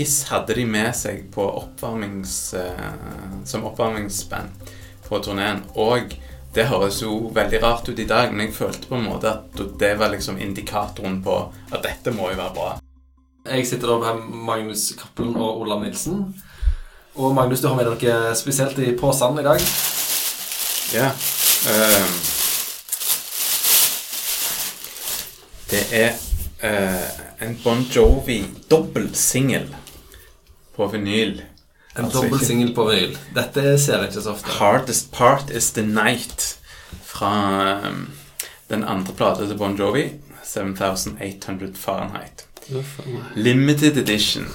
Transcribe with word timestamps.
Kiss 0.00 0.22
hadde 0.30 0.54
de 0.56 0.62
med 0.64 0.94
seg 0.96 1.26
på 1.28 1.44
oppvarmings, 1.44 2.54
eh, 2.54 2.92
som 3.44 3.66
oppvarmingsband 3.68 4.70
på 5.04 5.18
turneen. 5.20 5.58
Og 5.76 6.14
det 6.54 6.64
høres 6.70 7.02
jo 7.02 7.18
veldig 7.36 7.58
rart 7.60 7.90
ut 7.90 7.98
i 8.00 8.06
dag, 8.08 8.30
men 8.32 8.46
jeg 8.46 8.54
følte 8.56 8.88
på 8.88 8.96
en 8.96 9.04
måte 9.04 9.28
at 9.28 9.60
det 9.82 9.90
var 10.00 10.08
liksom 10.14 10.38
indikatoren 10.40 11.18
på 11.20 11.34
at 11.68 11.84
dette 11.84 12.14
må 12.16 12.30
jo 12.30 12.38
være 12.38 12.54
bra. 12.54 12.68
Jeg 13.44 13.66
sitter 13.68 13.92
da 13.92 14.14
med 14.14 14.38
Magnus 14.46 14.86
Cappelen 14.96 15.36
og 15.36 15.60
Olav 15.66 15.84
Nilsen. 15.84 16.22
Og 17.20 17.34
Magnus, 17.36 17.60
du 17.60 17.68
har 17.68 17.76
med 17.76 17.92
dere 18.00 18.32
spesielt 18.40 18.80
i 18.80 18.94
posen 18.96 19.36
i 19.36 19.44
dag. 19.44 19.60
Ja. 20.94 21.10
ehm, 21.74 22.16
det 25.74 25.84
er 25.92 26.16
uh, 26.64 27.44
en 27.44 27.60
Bon 27.64 27.84
Jovi 27.92 28.40
dobbeltsingel 28.72 29.68
på 30.80 30.88
vinyl. 30.94 31.42
En 31.98 32.04
Altså, 32.04 32.22
dobbel 32.22 32.40
singel 32.46 32.72
på 32.74 32.86
vinyl. 32.88 33.16
Dette 33.36 33.76
ser 33.82 33.98
jeg 34.00 34.12
ikke 34.12 34.24
så 34.24 34.32
ofte. 34.32 34.56
Hardest 34.56 35.12
Part 35.12 35.52
Is 35.52 35.72
The 35.76 35.84
Night 35.84 36.46
fra 37.04 37.32
um, 37.88 38.06
den 38.70 38.84
andre 38.84 39.14
plata 39.14 39.46
til 39.46 39.58
Bon 39.58 39.76
Jovi, 39.76 40.06
7800 40.44 41.74
Fahrenheit. 41.76 42.46
Limited 43.34 43.96
edition 43.98 44.46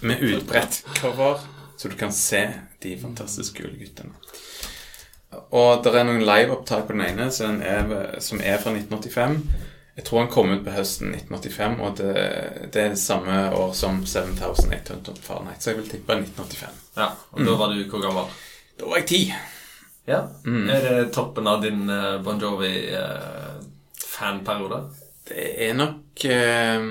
med 0.00 0.22
utbredt 0.22 0.84
cover, 1.00 1.40
så 1.78 1.88
du 1.88 1.96
kan 1.96 2.12
se 2.12 2.46
de 2.82 2.98
fantastisk 3.00 3.56
kule 3.56 3.78
guttene. 3.80 4.12
Og 5.50 5.82
det 5.84 5.92
er 5.94 6.04
noen 6.06 6.24
liveopptak 6.24 6.86
på 6.86 6.94
den 6.94 7.02
ene 7.06 7.30
som 7.34 7.58
er, 7.64 8.18
som 8.24 8.40
er 8.40 8.60
fra 8.62 8.72
1985. 8.76 9.40
Jeg 9.96 10.04
tror 10.04 10.18
han 10.20 10.28
kom 10.32 10.50
ut 10.52 10.64
på 10.64 10.70
høsten 10.76 11.14
1985, 11.16 11.80
og 11.80 11.96
det, 11.96 12.12
det 12.74 12.80
er 12.82 12.88
det 12.92 13.00
samme 13.00 13.52
år 13.56 13.72
som 13.76 14.04
7800 14.04 15.16
Fahrenheit, 15.24 15.62
så 15.62 15.70
jeg 15.70 15.78
vil 15.78 15.88
tippe 15.88 16.12
1985. 16.20 16.74
Ja, 16.98 17.08
og 17.32 17.38
da 17.48 17.52
var 17.56 17.68
du 17.72 17.78
hvor 17.88 18.02
gammel? 18.04 18.26
Da 18.76 18.84
var 18.90 18.96
jeg 19.00 19.08
ti. 19.08 19.22
Ja. 20.06 20.20
Er 20.44 20.80
det 20.84 21.12
toppen 21.16 21.46
av 21.48 21.62
din 21.64 21.88
eh, 21.90 22.20
Bon 22.22 22.40
Jovi-fanperiode? 22.40 24.80
Det 25.26 25.64
er 25.66 25.74
nok 25.74 26.24
eh, 26.28 26.82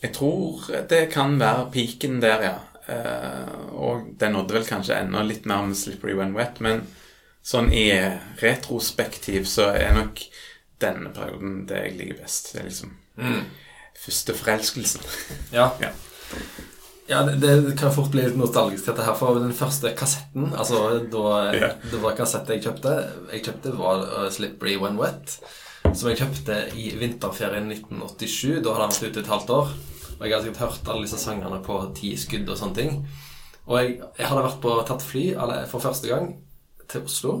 Jeg 0.00 0.12
tror 0.14 0.60
det 0.88 1.12
kan 1.12 1.40
være 1.42 1.70
piken 1.74 2.20
der, 2.22 2.42
ja. 2.46 2.54
Eh, 2.86 3.50
og 3.74 4.14
det 4.14 4.30
nådde 4.30 4.54
vel 4.54 4.66
kanskje 4.68 5.00
enda 5.02 5.22
litt 5.26 5.46
mer 5.46 5.62
med 5.66 5.76
'Slippery 5.76 6.14
When 6.14 6.34
Wet', 6.38 6.60
men 6.62 6.86
sånn 7.42 7.72
i 7.74 7.90
retrospektiv 8.42 9.44
så 9.50 9.64
er 9.74 9.94
nok 9.98 10.22
denne 10.82 11.10
perioden 11.16 11.62
det 11.68 11.82
jeg 11.84 11.96
liker 11.98 12.22
best. 12.22 12.52
Det 12.52 12.60
er 12.62 12.68
liksom 12.70 12.94
første 13.96 14.34
forelskelsen. 14.36 15.00
Ja. 15.56 15.70
Ja. 15.80 15.92
Ja, 17.08 17.20
det, 17.22 17.38
det 17.62 17.76
kan 17.78 17.92
fort 17.94 18.10
bli 18.10 18.24
litt 18.24 18.34
nostalgisk 18.36 18.88
dette 18.88 19.04
her, 19.06 19.14
for 19.14 19.38
den 19.38 19.52
første 19.54 19.92
kassetten 19.94 20.48
Altså, 20.58 20.80
da 21.12 21.52
Ja. 21.54 21.68
det 21.86 22.00
var 22.02 22.16
kassett 22.18 22.48
jeg 22.50 22.64
kjøpte 22.64 22.94
Jeg 23.30 23.44
kjøpte 23.46 23.74
var 23.78 24.02
uh, 24.02 24.24
Slippery 24.34 24.74
When 24.82 24.98
Wet 24.98 25.36
Som 25.94 26.08
jeg 26.10 26.18
kjøpte 26.18 26.56
i 26.74 26.88
vinterferien 26.98 27.70
1987 27.70 28.58
Da 28.66 28.74
hadde 28.74 28.88
han 28.88 28.96
vært 28.96 29.06
ute 29.14 29.22
et 29.22 29.30
halvt 29.30 29.52
år 29.54 29.70
Og 30.18 30.26
jeg 30.26 30.34
hadde 30.34 30.48
sikkert 30.48 30.64
hørt 30.64 30.90
alle 30.90 31.06
disse 31.06 31.22
sangene 31.22 31.62
på 31.62 31.78
ti 31.94 32.10
skudd 32.18 32.50
og 32.50 32.58
sånne 32.58 32.78
ting 32.80 32.98
Og 33.68 33.78
jeg, 33.78 33.94
jeg 34.18 34.26
hadde 34.32 34.44
vært 34.48 34.60
på 34.66 34.74
tatt 34.90 35.06
fly 35.06 35.24
for 35.70 35.86
første 35.86 36.10
gang 36.10 36.32
til 36.90 37.06
Oslo 37.06 37.36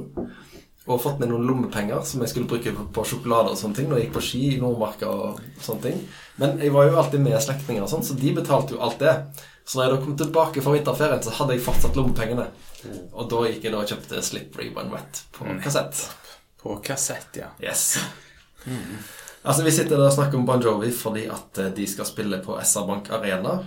og 0.86 1.00
fått 1.02 1.18
med 1.18 1.32
noen 1.32 1.46
lommepenger 1.48 2.04
som 2.06 2.22
jeg 2.22 2.30
skulle 2.30 2.48
bruke 2.50 2.70
på 2.94 3.04
sjokolade 3.08 3.50
og 3.52 3.58
sånne 3.58 3.78
ting 3.78 3.88
når 3.90 3.98
jeg 3.98 4.06
gikk 4.06 4.16
på 4.16 4.22
ski 4.22 4.42
i 4.52 4.58
Nordmarka 4.62 5.10
og 5.10 5.40
sånne 5.62 5.82
ting. 5.88 6.04
Men 6.38 6.60
jeg 6.62 6.74
var 6.74 6.86
jo 6.86 7.00
alltid 7.00 7.24
med 7.24 7.40
slektninger 7.42 7.82
og 7.82 7.90
sånn, 7.90 8.04
så 8.06 8.14
de 8.18 8.34
betalte 8.36 8.76
jo 8.76 8.82
alt 8.86 9.02
det. 9.02 9.16
Så 9.66 9.80
når 9.80 9.86
jeg 9.86 9.94
da 9.94 10.02
kom 10.04 10.18
tilbake 10.20 10.62
fra 10.62 10.76
vinterferien, 10.76 11.24
så 11.26 11.32
hadde 11.40 11.56
jeg 11.56 11.64
fortsatt 11.66 11.98
lommepengene. 11.98 12.46
Og 13.16 13.26
da 13.32 13.40
gikk 13.48 13.66
jeg 13.66 13.74
da 13.74 13.80
og 13.82 13.90
kjøpte 13.90 14.22
Slippery 14.22 14.68
When 14.76 14.92
Wet 14.94 15.24
på 15.34 15.48
kassett. 15.64 16.04
På 16.62 16.76
kassett, 16.84 17.40
ja. 17.40 17.50
Yes. 17.62 17.96
Altså, 19.42 19.64
vi 19.66 19.74
sitter 19.74 19.96
der 19.96 20.06
og 20.06 20.14
snakker 20.14 20.38
om 20.38 20.46
Bon 20.46 20.62
Jovi 20.62 20.92
fordi 20.94 21.26
at 21.30 21.58
eh, 21.62 21.72
de 21.74 21.84
skal 21.86 22.06
spille 22.08 22.40
på 22.42 22.56
SR 22.62 22.86
Bank 22.88 23.10
Arena 23.14 23.60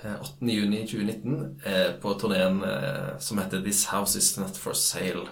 eh, 0.00 0.14
8.6.2019 0.40 1.42
eh, 1.68 1.90
på 2.00 2.14
turneen 2.20 2.62
eh, 2.64 3.18
som 3.20 3.40
heter 3.40 3.60
This 3.64 3.86
House 3.92 4.16
Is 4.20 4.30
Not 4.40 4.56
For 4.56 4.76
Sale. 4.76 5.26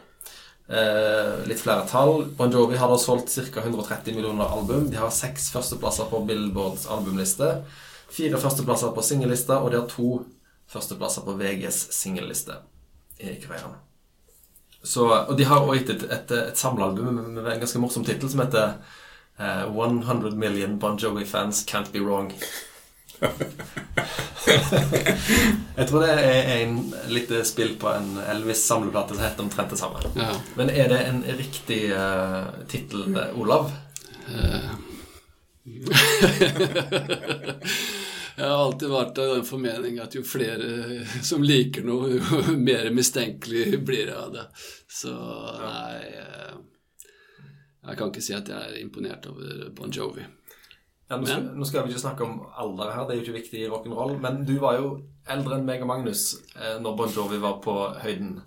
Eh, 0.69 1.47
litt 1.47 1.61
flere 1.63 1.87
tall. 1.87 2.25
Bon 2.37 2.51
Jovi 2.51 2.77
har 2.77 2.91
da 2.91 2.99
solgt 2.99 3.31
ca. 3.55 3.63
130 3.63 4.15
millioner 4.15 4.51
album. 4.51 4.91
De 4.91 4.99
har 4.99 5.11
seks 5.15 5.51
førsteplasser 5.55 6.11
på 6.11 6.25
Billboards 6.27 6.89
albumliste, 6.91 7.53
fire 8.11 8.41
førsteplasser 8.43 8.95
på 8.95 9.05
singellista, 9.07 9.61
og 9.63 9.71
de 9.71 9.81
har 9.81 9.91
to 9.91 10.25
førsteplasser 10.73 11.23
på 11.23 11.37
VGs 11.39 11.81
singelliste 11.95 12.59
og 15.31 15.37
de 15.39 15.47
har 15.47 15.63
også 15.63 15.79
gitt 15.79 15.91
et, 15.95 16.05
et, 16.15 16.33
et 16.51 16.59
samlealbum 16.59 17.15
med, 17.15 17.47
en 17.47 17.63
ganske 17.63 17.81
morsom 17.83 18.05
tittel 18.07 18.31
som 18.31 18.43
heter 18.43 18.77
eh, 19.39 19.65
100 19.67 20.35
Million 20.39 20.79
Bon 20.79 20.99
Jovi 20.99 21.25
Fans 21.27 21.65
Can't 21.67 21.93
Be 21.95 22.03
Wrong. 22.03 22.33
Jeg 25.77 25.89
tror 25.89 26.01
det 26.05 26.13
er 26.13 26.61
en 26.61 26.77
litt 27.13 27.31
spill 27.49 27.73
på 27.81 27.87
en 27.91 28.19
Elvis-samleplate 28.23 29.15
som 29.15 29.23
heter 29.25 29.43
omtrent 29.45 29.71
det 29.75 29.81
samme. 29.81 29.99
Ja. 30.17 30.35
Men 30.57 30.71
er 30.71 30.89
det 30.93 31.01
en 31.09 31.21
riktig 31.39 31.93
uh, 31.93 32.45
tittel, 32.71 33.17
eh, 33.17 33.41
Olav? 33.41 33.65
Jeg 38.37 38.45
har 38.45 38.67
alltid 38.67 38.91
vært 38.93 39.19
av 39.19 39.31
den 39.33 39.45
formening 39.49 39.99
at 40.03 40.15
jo 40.15 40.21
flere 40.27 41.05
som 41.25 41.45
liker 41.45 41.83
noe, 41.89 42.19
jo 42.19 42.57
mer 42.61 42.91
mistenkelig 42.93 43.79
blir 43.81 44.11
jeg 44.11 44.17
av 44.17 44.33
det. 44.35 44.45
Så 44.93 45.13
nei 45.63 46.03
eh, 46.21 46.57
Jeg 47.87 47.97
kan 47.97 48.09
ikke 48.13 48.27
si 48.27 48.35
at 48.37 48.49
jeg 48.53 48.61
er 48.61 48.77
imponert 48.83 49.27
over 49.31 49.71
Bon 49.73 49.93
Jovi. 49.93 50.25
Ja, 51.09 51.17
nå, 51.21 51.27
skal, 51.29 51.43
nå 51.55 51.67
skal 51.69 51.85
vi 51.87 51.93
ikke 51.95 52.03
snakke 52.03 52.25
om 52.27 52.41
alder 52.59 52.89
her, 52.91 53.05
det 53.07 53.15
er 53.15 53.21
jo 53.21 53.25
ikke 53.27 53.37
viktig 53.37 53.61
i 53.63 53.69
rock'n'roll. 53.71 54.17
Men 54.23 54.41
du 54.49 54.57
var 54.59 54.81
jo 54.81 54.89
eldre 55.31 55.59
enn 55.61 55.67
meg 55.69 55.85
og 55.85 55.91
Magnus 55.93 56.25
eh, 56.57 56.81
når 56.83 56.97
Bon 56.99 57.13
Jovi 57.15 57.39
var 57.43 57.61
på 57.63 57.75
høyden. 58.03 58.41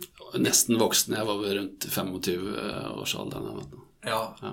Nesten 0.43 0.77
voksen. 0.79 1.15
Jeg 1.15 1.27
var 1.29 1.39
rundt 1.59 1.87
25-årsalderen. 1.87 3.63
Ja. 4.05 4.35
Ja. 4.41 4.51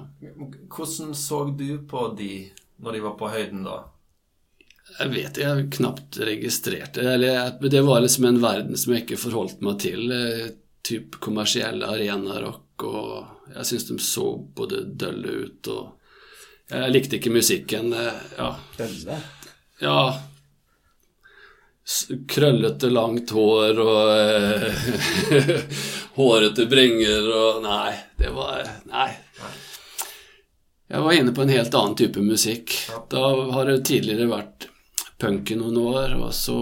Hvordan 0.70 1.14
så 1.14 1.44
du 1.58 1.78
på 1.88 2.08
de 2.18 2.30
når 2.82 2.92
de 2.92 3.00
var 3.04 3.14
på 3.18 3.28
høyden, 3.32 3.64
da? 3.66 3.76
Jeg 5.00 5.10
vet 5.10 5.38
jeg 5.40 5.64
knapt 5.74 6.16
registrerte 6.22 7.02
Eller 7.16 7.56
det 7.58 7.80
var 7.82 8.04
liksom 8.04 8.28
en 8.28 8.36
verden 8.42 8.76
som 8.78 8.92
jeg 8.94 9.02
ikke 9.02 9.18
forholdt 9.18 9.62
meg 9.66 9.80
til. 9.82 10.12
eh, 10.12 10.46
Typ 10.86 11.16
kommersielle 11.18 11.82
arenarock, 11.90 12.84
og 12.86 13.50
jeg 13.56 13.66
syns 13.66 13.88
de 13.88 13.96
så 13.98 14.26
både 14.54 14.84
dølle 14.94 15.32
ut 15.48 15.70
og 15.72 15.95
Jeg 16.70 16.92
likte 16.92 17.18
ikke 17.20 17.30
musikken. 17.34 17.92
Ja. 18.38 18.48
Ja. 18.78 19.18
ja 19.80 19.98
s- 21.86 22.08
Krøllete, 22.28 22.90
langt 22.90 23.30
hår 23.30 23.78
og 23.78 24.10
eh, 24.16 25.52
hårete 26.18 26.66
bringer 26.70 27.28
og 27.36 27.62
Nei, 27.62 27.92
det 28.18 28.32
var 28.34 28.64
Nei. 28.90 29.10
Jeg 30.86 31.02
var 31.02 31.12
inne 31.18 31.32
på 31.34 31.42
en 31.42 31.50
helt 31.50 31.74
annen 31.74 31.96
type 31.98 32.22
musikk. 32.22 32.74
Da 33.10 33.22
har 33.54 33.66
det 33.66 33.80
tidligere 33.88 34.28
vært 34.30 34.68
punk 35.18 35.50
i 35.50 35.56
noen 35.58 35.78
år, 35.80 36.12
og 36.20 36.30
så 36.36 36.54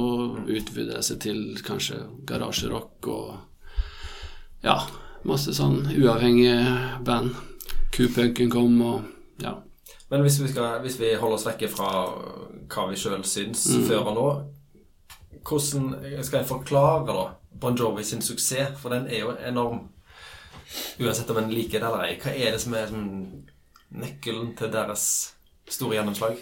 utvidet 0.47 0.95
det 0.95 1.03
seg 1.05 1.19
til 1.25 1.41
kanskje 1.67 1.99
garasjerock 2.29 3.09
og 3.13 3.35
ja, 4.65 4.79
masse 5.29 5.53
sånn 5.57 5.83
uavhengige 5.93 7.03
band. 7.05 7.35
Q-punken 7.93 8.49
kom 8.53 8.79
og 8.87 9.45
ja. 9.45 9.59
Men 10.11 10.25
hvis 10.25 10.37
vi, 10.43 10.49
skal, 10.53 10.81
hvis 10.85 10.99
vi 11.01 11.15
holder 11.17 11.39
oss 11.39 11.47
vekke 11.49 11.71
fra 11.73 11.89
hva 12.71 12.85
vi 12.91 12.99
sjøl 13.01 13.25
syns 13.27 13.65
før 13.89 14.11
og 14.11 14.19
nå, 14.19 14.27
hvordan 15.45 16.23
skal 16.25 16.41
jeg 16.41 16.49
forklare 16.49 17.07
da 17.09 17.25
Bon 17.61 17.77
Jovi 17.77 18.05
sin 18.05 18.23
suksess? 18.25 18.77
For 18.81 18.93
den 18.93 19.09
er 19.09 19.25
jo 19.25 19.35
enorm. 19.37 19.89
Uansett 21.01 21.31
om 21.31 21.39
en 21.39 21.53
liker 21.53 21.81
det 21.81 21.89
eller 21.89 22.07
ei. 22.07 22.17
Hva 22.21 22.33
er 22.35 22.55
det 22.55 22.61
som 22.63 22.75
er 22.77 22.93
nøkkelen 23.95 24.55
til 24.59 24.73
deres 24.73 25.05
store 25.71 25.99
gjennomslag? 25.99 26.41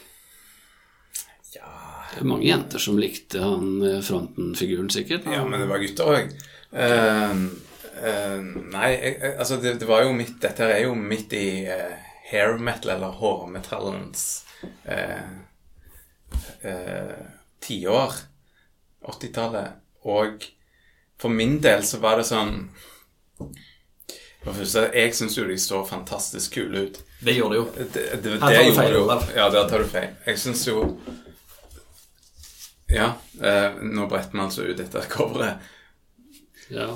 Det 1.53 2.21
er 2.21 2.29
mange 2.29 2.47
jenter 2.47 2.81
som 2.81 2.99
likte 3.01 3.41
han 3.41 3.83
eh, 3.85 4.01
fronten-figuren, 4.05 4.91
sikkert. 4.93 5.27
Ja, 5.33 5.45
men 5.49 5.61
det 5.61 5.69
var 5.69 5.81
gutter 5.81 6.11
òg. 6.13 6.33
nei, 8.73 8.89
jeg, 8.91 9.13
altså 9.37 9.59
det, 9.61 9.79
det 9.81 9.89
var 9.89 10.03
jo 10.07 10.15
mitt 10.17 10.39
Dette 10.41 10.65
er 10.65 10.87
jo 10.87 10.95
midt 10.97 11.35
i 11.37 11.47
eh, 11.69 12.12
hair 12.33 12.59
metal, 12.59 12.91
eller 12.97 13.07
hårmetallens 13.21 14.45
uh, 14.89 15.29
eh, 16.63 17.23
80-tallet. 19.03 19.69
Og 20.03 20.45
for 21.21 21.29
min 21.29 21.61
del 21.63 21.85
så 21.87 22.01
var 22.03 22.19
det 22.19 22.27
sånn 22.27 22.57
For 24.43 24.57
første, 24.57 24.89
jeg 24.91 25.15
syns 25.15 25.37
jo 25.39 25.45
de 25.47 25.55
så 25.61 25.85
fantastisk 25.87 26.57
kule 26.57 26.87
ut. 26.89 26.97
Det 27.23 27.37
gjør 27.37 27.53
det 27.53 27.59
jo. 27.61 27.67
Det, 27.77 27.85
det, 27.95 28.07
det, 28.25 28.33
Her 28.43 28.57
tar 28.57 28.65
du 28.67 28.75
feil, 28.75 28.97
jo 28.97 29.05
Ja, 29.37 29.45
der 29.55 29.69
tar 29.71 29.85
du 29.85 29.93
feil. 29.93 30.09
Jeg 30.27 30.41
syns 30.43 30.65
jo 30.67 30.83
Ja. 32.91 33.13
eh, 33.41 33.79
nå 33.87 34.09
bretter 34.11 34.37
man 34.37 34.51
altså 34.51 34.67
ut 34.67 34.77
dette 34.77 35.05
coveret. 35.09 35.63
Ja. 36.69 36.91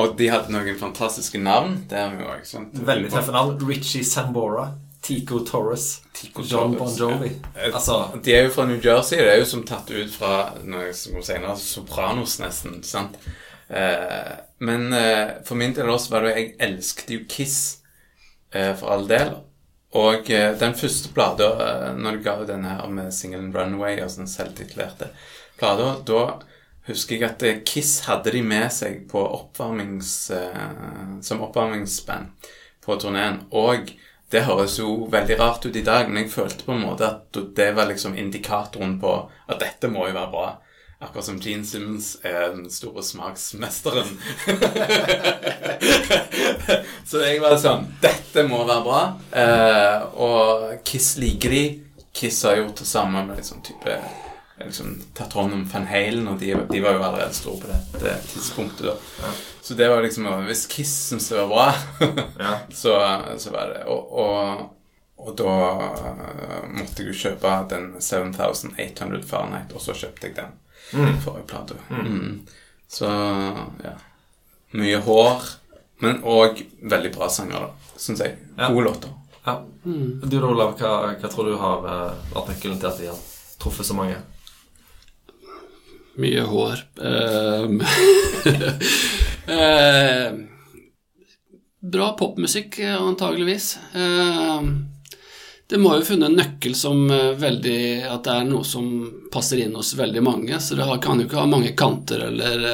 Og 0.00 0.14
de 0.16 0.28
hadde 0.32 0.52
noen 0.54 0.78
fantastiske 0.80 1.38
navn. 1.42 1.82
Det 1.90 1.98
er 2.00 2.14
vi 2.16 2.24
også, 2.24 2.62
Veldig 2.72 3.10
tøffe 3.12 3.34
navn. 3.34 3.58
Richie 3.68 4.04
Sambora. 4.04 4.70
Tico 5.02 5.40
Torres. 5.44 6.02
Tico 6.14 6.44
John 6.46 6.76
Bon 6.78 6.88
Jovi. 6.96 7.32
Ja. 7.56 7.72
Altså, 7.74 7.96
de 8.24 8.34
er 8.36 8.44
jo 8.46 8.52
fra 8.54 8.64
New 8.70 8.78
Jersey. 8.80 9.18
Det 9.18 9.32
er 9.32 9.40
jo 9.42 9.48
som 9.50 9.64
tatt 9.66 9.90
ut 9.90 10.14
fra 10.14 10.34
noe 10.62 10.92
som 10.94 11.18
senere, 11.26 11.56
Sopranos, 11.58 12.38
nesten. 12.40 12.78
sant? 12.86 13.18
Eh, 13.68 14.32
men 14.62 14.92
eh, 14.94 15.40
for 15.44 15.58
min 15.58 15.74
del 15.74 15.90
også 15.90 16.12
var 16.12 16.22
det 16.22 16.30
jo 16.30 16.36
Jeg 16.38 16.52
elsket 16.68 17.10
jo 17.10 17.20
Kiss, 17.28 17.58
eh, 18.54 18.70
for 18.78 18.94
all 18.94 19.08
del. 19.10 19.34
Og 19.98 20.30
eh, 20.30 20.54
den 20.60 20.78
første 20.78 21.10
plata, 21.12 21.50
eh, 21.66 21.88
når 21.98 22.16
de 22.16 22.24
ga 22.24 22.36
ut 22.40 22.48
den 22.48 22.64
her 22.64 22.86
med 22.88 23.10
singelen 23.12 23.50
'Runaway', 23.52 24.00
altså 24.00 24.22
den 24.22 24.30
selvtitlerte 24.30 25.10
plata, 25.58 25.96
da 26.06 26.22
husker 26.88 27.16
jeg 27.16 27.26
at 27.28 27.44
eh, 27.46 27.60
Kiss 27.66 28.00
hadde 28.08 28.34
de 28.34 28.42
med 28.46 28.68
seg 28.74 29.04
på 29.10 29.22
oppvarmings, 29.22 30.14
som 31.22 31.44
oppvarmingsband 31.46 32.50
på 32.82 32.98
turneen. 33.02 33.42
Og 33.50 33.92
det 34.32 34.46
høres 34.46 34.78
jo 34.80 35.06
veldig 35.12 35.36
rart 35.40 35.66
ut 35.66 35.76
i 35.76 35.84
dag, 35.84 36.08
men 36.08 36.22
jeg 36.22 36.32
følte 36.32 36.64
på 36.64 36.72
en 36.72 36.86
måte 36.86 37.04
at 37.04 37.36
det 37.56 37.72
var 37.76 37.90
liksom 37.90 38.16
indikatoren 38.16 38.96
på 39.00 39.10
at 39.46 39.60
dette 39.60 39.90
må 39.92 40.06
jo 40.08 40.14
være 40.16 40.32
bra. 40.32 40.46
Akkurat 41.02 41.26
som 41.26 41.40
Gene 41.42 41.66
Simmons 41.66 42.14
er 42.22 42.54
den 42.54 42.70
store 42.70 43.02
smaksmesteren. 43.02 44.12
så 47.10 47.24
jeg 47.24 47.40
var 47.42 47.56
sånn 47.58 47.88
Dette 48.00 48.44
må 48.46 48.62
være 48.62 48.84
bra. 48.86 49.00
Eh, 49.34 50.04
og 50.14 50.68
Kiss 50.86 51.16
liker 51.18 51.52
de. 51.52 51.64
Kiss 52.14 52.44
har 52.46 52.60
gjort 52.60 52.84
det 52.84 52.86
samme 52.86 53.26
med 53.26 53.42
liksom 53.42 53.64
type 53.66 53.98
liksom 54.66 54.94
tatt 55.14 55.32
hånd 55.32 55.54
om 55.54 55.64
Van 55.72 55.86
Halen, 55.86 56.28
og 56.28 56.38
de, 56.40 56.52
de, 56.70 56.80
var 56.84 56.96
jo 56.96 57.02
allerede 57.02 57.34
store 57.36 57.60
på 57.62 57.70
dette 58.02 58.14
tidspunktet. 58.32 58.86
da. 58.86 58.94
Ja. 59.22 59.32
Så 59.62 59.74
det 59.78 59.88
var 59.88 60.02
liksom 60.02 60.26
Hvis 60.46 60.66
Kiss 60.66 60.92
syntes 61.08 61.28
det 61.28 61.38
var 61.38 61.48
bra, 61.48 61.66
ja. 62.38 62.54
så, 62.82 62.94
så, 63.38 63.50
var 63.50 63.74
det 63.74 63.84
Og, 63.86 64.12
og, 64.18 64.64
og 65.22 65.36
da 65.38 65.54
uh, 65.78 66.64
måtte 66.72 67.04
jeg 67.04 67.12
jo 67.12 67.18
kjøpe 67.20 67.54
den 67.70 67.92
7800 68.00 69.22
Fahrenheit, 69.28 69.72
og 69.72 69.84
så 69.84 69.94
kjøpte 69.94 70.28
jeg 70.28 70.36
den 70.40 70.54
mm. 70.92 71.20
forrige 71.22 71.46
plate. 71.46 71.78
Mm. 71.90 72.06
Mm. 72.06 72.38
Så 72.90 73.10
ja. 73.84 73.96
Mye 74.72 74.98
hår, 75.04 75.48
men 76.02 76.22
òg 76.26 76.64
veldig 76.90 77.12
bra 77.14 77.28
sanger, 77.30 77.68
da, 77.68 77.96
syns 78.00 78.24
jeg. 78.24 78.38
Gode 78.56 78.86
låter. 78.88 79.12
Ja. 79.44 79.64
Mm. 79.84 80.20
Du, 80.24 80.38
Olav, 80.46 80.76
hva, 80.78 81.12
hva, 81.18 81.30
tror 81.30 81.50
du 81.50 81.56
har 81.58 81.86
uh, 81.86 82.26
vært 82.32 82.52
nøkkelen 82.52 82.78
til 82.82 82.90
at 82.90 83.00
de 83.00 83.10
har 83.10 83.22
truffet 83.62 83.86
så 83.86 83.96
mange? 83.98 84.18
Mye 86.14 86.40
hår. 86.40 86.78
Uh, 87.00 87.62
uh, 89.48 90.32
bra 91.80 92.12
popmusikk, 92.18 92.78
antageligvis. 92.80 93.78
Uh, 93.94 94.62
det 95.66 95.78
må 95.80 95.94
jo 95.96 96.04
funnet 96.04 96.28
en 96.28 96.36
nøkkel 96.36 96.74
som 96.76 97.06
veldig 97.40 98.04
At 98.04 98.26
det 98.26 98.32
er 98.34 98.44
noe 98.44 98.64
som 98.66 98.90
passer 99.32 99.62
inn 99.64 99.72
hos 99.78 99.94
veldig 99.96 100.20
mange. 100.22 100.58
Så 100.60 100.76
det 100.76 100.84
kan 101.00 101.16
jo 101.16 101.24
ikke 101.24 101.40
ha 101.40 101.48
mange 101.48 101.72
kanter 101.72 102.26
eller 102.26 102.66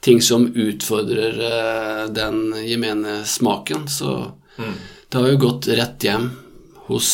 ting 0.00 0.22
som 0.24 0.46
utfordrer 0.48 1.36
den 2.16 2.54
gemene 2.64 3.18
smaken. 3.28 3.84
Så 3.92 4.14
mm. 4.56 4.74
det 5.08 5.20
har 5.20 5.28
jo 5.34 5.42
gått 5.44 5.68
rett 5.68 6.08
hjem 6.08 6.30
hos 6.88 7.12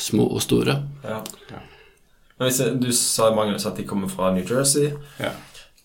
små 0.00 0.30
og 0.32 0.40
store. 0.48 0.80
Ja. 1.04 1.20
ja. 1.52 1.67
Men 2.38 2.48
hvis 2.48 2.62
Du 2.82 2.92
sa 2.94 3.30
Magnus 3.34 3.66
at 3.66 3.76
de 3.76 3.86
kommer 3.86 4.08
fra 4.08 4.30
New 4.34 4.46
Jersey. 4.46 4.92
Ja. 5.18 5.34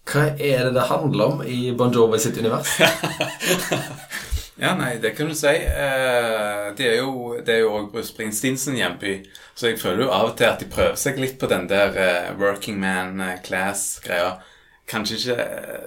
Hva 0.04 0.34
er 0.36 0.68
det 0.68 0.74
det 0.76 0.90
handler 0.90 1.32
om 1.32 1.44
i 1.48 1.72
Bon 1.78 1.92
Jovi 1.94 2.20
sitt 2.20 2.38
univers? 2.38 2.76
ja, 4.64 4.74
nei, 4.76 4.98
det 5.02 5.14
kan 5.18 5.32
du 5.32 5.36
si. 5.38 5.54
Eh, 5.54 6.72
det 6.78 6.90
er 6.90 6.98
jo 7.00 7.38
det 7.40 7.56
er 7.56 7.62
jo 7.64 7.76
òg 7.80 7.92
Bruce 7.94 8.12
Springsteen 8.12 8.60
sin 8.60 8.78
hjemby. 8.78 9.22
Så 9.56 9.72
jeg 9.72 9.80
føler 9.82 10.06
jo 10.06 10.12
av 10.12 10.34
og 10.34 10.38
til 10.38 10.50
at 10.50 10.60
de 10.60 10.68
prøver 10.70 11.00
seg 11.00 11.22
litt 11.22 11.38
på 11.40 11.48
den 11.50 11.70
der 11.72 11.96
uh, 11.96 12.34
working 12.42 12.82
man 12.82 13.22
uh, 13.22 13.38
class-greia. 13.46 14.36
Kanskje 14.90 15.22
ikke 15.22 15.46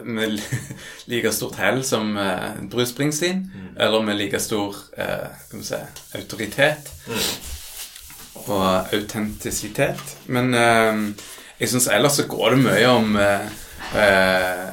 med 0.08 0.38
like 1.12 1.32
stort 1.36 1.60
hell 1.60 1.82
som 1.84 2.16
Bruce 2.72 2.94
Springsteen, 2.94 3.44
mm. 3.52 3.74
eller 3.76 4.06
med 4.06 4.16
like 4.16 4.40
stor 4.40 4.72
uh, 4.96 5.60
si, 5.60 5.82
autoritet. 6.16 6.88
Mm 7.06 7.55
og 8.52 8.94
autentisitet. 8.94 10.16
Men 10.32 10.54
eh, 10.54 11.00
jeg 11.60 11.72
syns 11.72 11.88
ellers 11.92 12.18
så 12.20 12.26
går 12.30 12.54
det 12.54 12.62
mye 12.64 12.90
om 12.92 13.16
eh, 13.20 13.48
eh, 14.02 14.64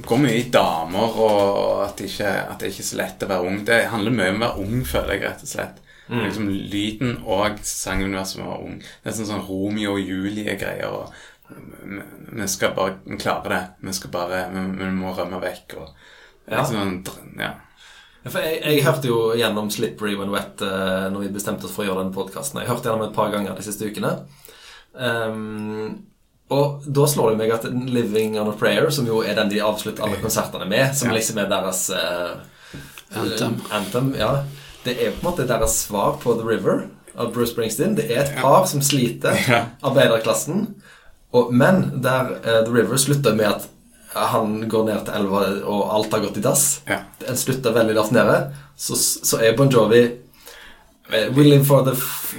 går 0.00 0.22
mye 0.22 0.38
i 0.38 0.48
damer, 0.52 1.20
og 1.20 1.84
at 1.88 1.98
det, 1.98 2.10
ikke, 2.12 2.34
at 2.52 2.60
det 2.60 2.72
ikke 2.72 2.84
er 2.84 2.90
så 2.90 3.00
lett 3.00 3.24
å 3.26 3.30
være 3.30 3.46
ung. 3.50 3.62
Det 3.66 3.80
handler 3.92 4.16
mye 4.16 4.34
om 4.34 4.42
å 4.42 4.46
være 4.46 4.66
ung, 4.66 4.84
føler 4.88 5.16
jeg, 5.16 5.24
rett 5.26 5.46
og 5.46 5.52
slett. 5.54 5.80
Mm. 6.10 6.20
Liksom 6.24 6.46
Lyden 6.50 7.18
og 7.22 7.60
sanguniverset 7.66 8.40
med 8.40 8.48
å 8.48 8.52
være 8.52 8.68
ung. 8.68 8.78
Det 8.82 9.10
er 9.10 9.18
sånn, 9.18 9.30
sånn 9.30 9.44
Romeo 9.46 9.94
og 9.94 10.06
Julie-greier. 10.06 10.90
og 10.90 11.12
vi 12.32 12.46
skal 12.48 12.74
bare 12.76 13.16
klare 13.18 13.48
det. 13.48 13.62
Vi 13.88 13.92
skal 13.92 14.10
bare 14.10 14.44
Vi, 14.52 14.60
vi 14.78 14.90
må 14.94 15.14
rømme 15.14 15.40
vekk. 15.42 15.76
Og, 15.82 15.88
ja. 16.46 16.60
Liksom, 16.60 17.04
ja. 17.38 17.54
Jeg, 18.20 18.60
jeg, 18.60 18.84
hørte 18.84 19.08
jo 19.08 19.18
gjennom 19.32 19.70
'Slippery 19.72 20.12
When 20.18 20.32
Wet' 20.34 20.60
uh, 20.60 21.08
når 21.12 21.24
vi 21.24 21.32
bestemte 21.38 21.64
oss 21.64 21.72
for 21.72 21.86
å 21.86 21.88
gjøre 21.88 22.02
denne 22.02 22.16
podkasten. 22.16 22.60
Jeg 22.60 22.68
hørte 22.68 22.90
gjennom 22.90 23.06
et 23.06 23.16
par 23.16 23.32
ganger 23.32 23.56
de 23.56 23.64
siste 23.64 23.88
ukene. 23.88 24.12
Um, 24.92 26.02
og 26.52 26.84
da 26.84 27.06
slår 27.08 27.32
det 27.32 27.40
meg 27.40 27.54
at 27.54 27.64
'Living 27.64 28.36
On 28.42 28.52
A 28.52 28.56
Prayer', 28.60 28.90
som 28.92 29.08
jo 29.08 29.22
er 29.24 29.38
den 29.38 29.52
de 29.52 29.62
avslutter 29.64 30.04
alle 30.04 30.20
konsertene 30.20 30.68
med, 30.68 30.92
som 30.98 31.14
liksom 31.14 31.40
er 31.40 31.48
deres 31.48 31.86
uh, 31.94 32.36
anthem. 33.16 33.56
anthem 33.72 34.14
ja, 34.18 34.32
det 34.84 34.98
er 34.98 35.16
på 35.16 35.24
en 35.24 35.30
måte 35.30 35.48
deres 35.48 35.80
svar 35.86 36.20
på 36.20 36.36
'The 36.36 36.44
River' 36.44 36.88
av 37.16 37.32
Bruce 37.32 37.54
Springsteen. 37.54 37.96
Det 37.96 38.10
er 38.10 38.26
et 38.26 38.36
par 38.36 38.68
som 38.68 38.84
sliter, 38.84 39.32
arbeiderklassen. 39.82 40.66
Og, 41.32 41.54
men 41.54 42.02
der 42.04 42.36
uh, 42.44 42.60
'The 42.66 42.74
River' 42.74 43.00
slutter 43.00 43.32
med 43.32 43.48
at 43.48 43.70
han 44.12 44.68
går 44.68 44.84
ned 44.88 45.04
til 45.06 45.14
elva, 45.20 45.44
og 45.70 45.82
alt 45.94 46.14
har 46.16 46.24
gått 46.24 46.40
i 46.40 46.44
dass. 46.44 46.64
Ja. 46.88 47.02
En 47.28 47.38
slutter 47.38 47.74
veldig 47.74 47.94
lavt 47.94 48.14
nede. 48.14 48.38
Så, 48.76 48.98
så 48.98 49.38
er 49.44 49.56
Bon 49.58 49.70
Jovi 49.70 50.00
eh, 50.02 51.26
We 51.36 51.44
live 51.44 51.64
for 51.68 51.84
the 51.84 51.94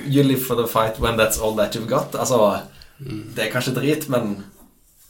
You 0.07 0.23
live 0.23 0.41
for 0.41 0.57
the 0.57 0.67
fight 0.67 0.99
when 0.99 1.19
that's 1.19 1.39
all 1.39 1.55
that 1.57 1.75
you've 1.75 1.89
got. 1.89 2.15
Altså, 2.15 2.59
mm. 2.99 3.31
det 3.35 3.45
er 3.45 3.53
kanskje 3.53 3.75
drit, 3.77 4.09
men 4.09 4.41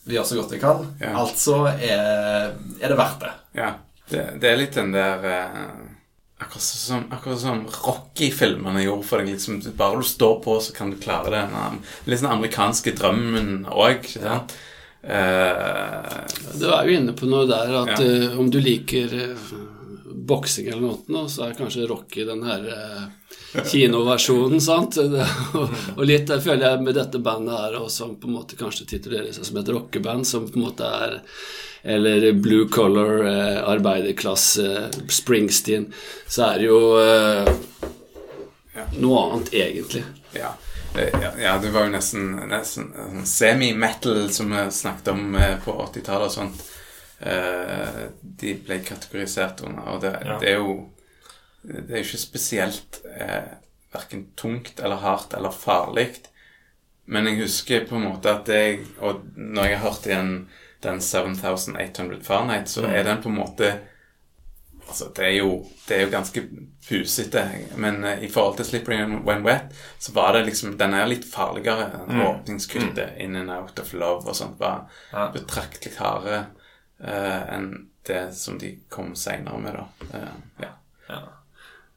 vi 0.03 0.17
gjør 0.17 0.27
så 0.27 0.37
godt 0.41 0.53
vi 0.53 0.59
kan. 0.61 0.85
Ja. 1.01 1.15
Altså 1.23 1.63
er, 1.71 2.53
er, 2.81 2.88
det 2.89 2.97
verdt 2.97 3.24
det. 3.24 3.33
Ja. 3.57 3.71
Det, 4.12 4.27
det 4.43 4.50
er 4.50 4.59
litt 4.59 4.75
den 4.75 4.93
der 4.93 5.25
eh, 5.29 5.65
Akkurat 6.41 6.63
som, 6.65 7.03
akkurat 7.13 7.38
som 7.38 7.59
Rocky-filmene 7.69 8.81
gjorde 8.81 9.05
for 9.05 9.21
deg. 9.21 9.36
Liksom, 9.36 9.59
bare 9.77 10.00
du 10.01 10.07
står 10.09 10.39
på, 10.41 10.55
så 10.65 10.74
kan 10.74 10.89
du 10.89 10.97
klare 10.97 11.29
det. 11.36 11.41
Litt 12.09 12.24
sånn 12.24 12.31
amerikanske 12.33 12.95
drømmen 12.97 13.67
òg. 13.69 14.07
Ja. 14.17 14.39
Uh, 15.01 16.22
du 16.62 16.67
er 16.70 16.86
jo 16.86 16.93
inne 16.93 17.13
på 17.17 17.25
noe 17.25 17.48
der 17.50 17.72
at 17.79 17.96
ja. 17.98 18.27
uh, 18.29 18.38
om 18.39 18.51
du 18.53 18.60
liker 18.62 19.10
uh, 19.34 19.48
boksing 20.05 20.67
eller 20.70 21.00
noe, 21.10 21.24
så 21.31 21.48
er 21.48 21.58
kanskje 21.58 21.88
Rocky 21.89 22.22
den 22.27 22.43
her 22.46 22.67
kinoversjonen, 23.65 24.62
sant? 24.62 25.00
Og, 25.01 25.74
og, 25.98 26.03
litt 26.05 26.29
der 26.29 26.43
føler 26.43 26.67
jeg 26.67 26.86
med 26.86 26.96
dette 26.96 27.20
bandet 27.24 27.58
her, 27.58 27.79
og 27.81 27.89
som 27.91 28.13
på 28.20 28.29
en 28.29 28.38
måte 28.38 28.60
kanskje 28.60 28.86
titulerer 28.93 29.34
seg 29.34 29.48
som 29.48 29.58
et 29.60 29.72
rockeband, 29.74 30.27
som 30.27 30.46
på 30.48 30.60
en 30.60 30.67
måte 30.70 30.88
er 30.88 31.17
Eller 31.81 32.31
blue 32.38 32.70
color, 32.70 33.25
arbeiderklasse, 33.65 34.91
Springsteen, 35.10 35.88
så 36.29 36.51
er 36.51 36.62
det 36.62 36.67
jo 36.70 36.81
noe 39.01 39.24
annet, 39.25 39.50
egentlig. 39.58 40.03
Ja. 40.38 40.53
Eh, 40.95 41.21
ja, 41.21 41.31
ja, 41.39 41.57
det 41.57 41.69
var 41.69 41.86
jo 41.88 41.93
nesten, 41.93 42.31
nesten 42.51 43.25
semi-metal 43.25 44.29
som 44.33 44.51
vi 44.51 44.71
snakket 44.71 45.07
om 45.13 45.36
eh, 45.36 45.55
på 45.63 45.75
80-tallet 45.86 46.27
og 46.27 46.33
sånt. 46.33 46.63
Eh, 47.19 48.01
de 48.21 48.55
ble 48.65 48.81
kategorisert 48.83 49.62
under, 49.67 49.88
og 49.93 50.01
det, 50.03 50.15
ja. 50.25 50.39
det 50.41 50.55
er 50.55 50.60
jo 50.60 50.79
Det 51.62 51.93
er 51.93 52.00
jo 52.01 52.07
ikke 52.07 52.17
spesielt 52.17 53.03
eh, 53.05 53.51
verken 53.93 54.24
tungt 54.36 54.79
eller 54.81 54.98
hardt 55.03 55.36
eller 55.38 55.53
farlig. 55.53 56.10
Men 57.05 57.27
jeg 57.29 57.43
husker 57.43 57.86
på 57.86 58.00
en 58.00 58.07
måte 58.07 58.31
at 58.33 58.50
jeg 58.50 58.79
Og 58.98 59.21
når 59.36 59.67
jeg 59.67 59.77
har 59.77 59.89
hørt 59.89 60.07
igjen 60.07 60.31
den 60.81 61.01
7800 61.01 62.24
Fahrenheit, 62.25 62.69
så 62.69 62.81
mm. 62.81 62.89
er 62.89 63.03
den 63.03 63.21
på 63.21 63.29
en 63.29 63.38
måte 63.38 63.67
Altså, 64.91 65.07
det 65.15 65.24
er 65.24 65.38
jo, 65.38 65.51
det 65.88 65.95
er 65.95 66.01
jo 66.03 66.12
ganske 66.12 66.41
pusete, 66.83 67.43
men 67.79 68.03
uh, 68.03 68.24
i 68.24 68.27
forhold 68.27 68.57
til 68.57 68.65
'Slippery 68.65 68.98
When 69.24 69.45
Wet' 69.48 69.71
så 70.00 70.12
var 70.13 70.33
det 70.33 70.45
liksom 70.45 70.77
Den 70.77 70.93
er 70.93 71.07
litt 71.07 71.25
farligere. 71.33 72.01
Mm. 72.07 72.21
Åpningskuttet 72.21 73.13
mm. 73.13 73.21
'In 73.21 73.36
and 73.36 73.51
Out 73.51 73.79
of 73.79 73.93
Love' 73.93 74.27
og 74.27 74.36
sånt 74.36 74.60
var 74.60 74.89
ja. 75.13 75.29
betraktelig 75.31 75.95
hardere 75.98 76.45
uh, 77.00 77.55
enn 77.55 77.88
det 78.07 78.33
som 78.36 78.60
de 78.60 78.74
kom 78.89 79.15
seinere 79.15 79.60
med, 79.62 79.77
da. 79.79 80.10
Uh, 80.12 80.65
ja. 80.65 80.74
ja. 81.07 81.21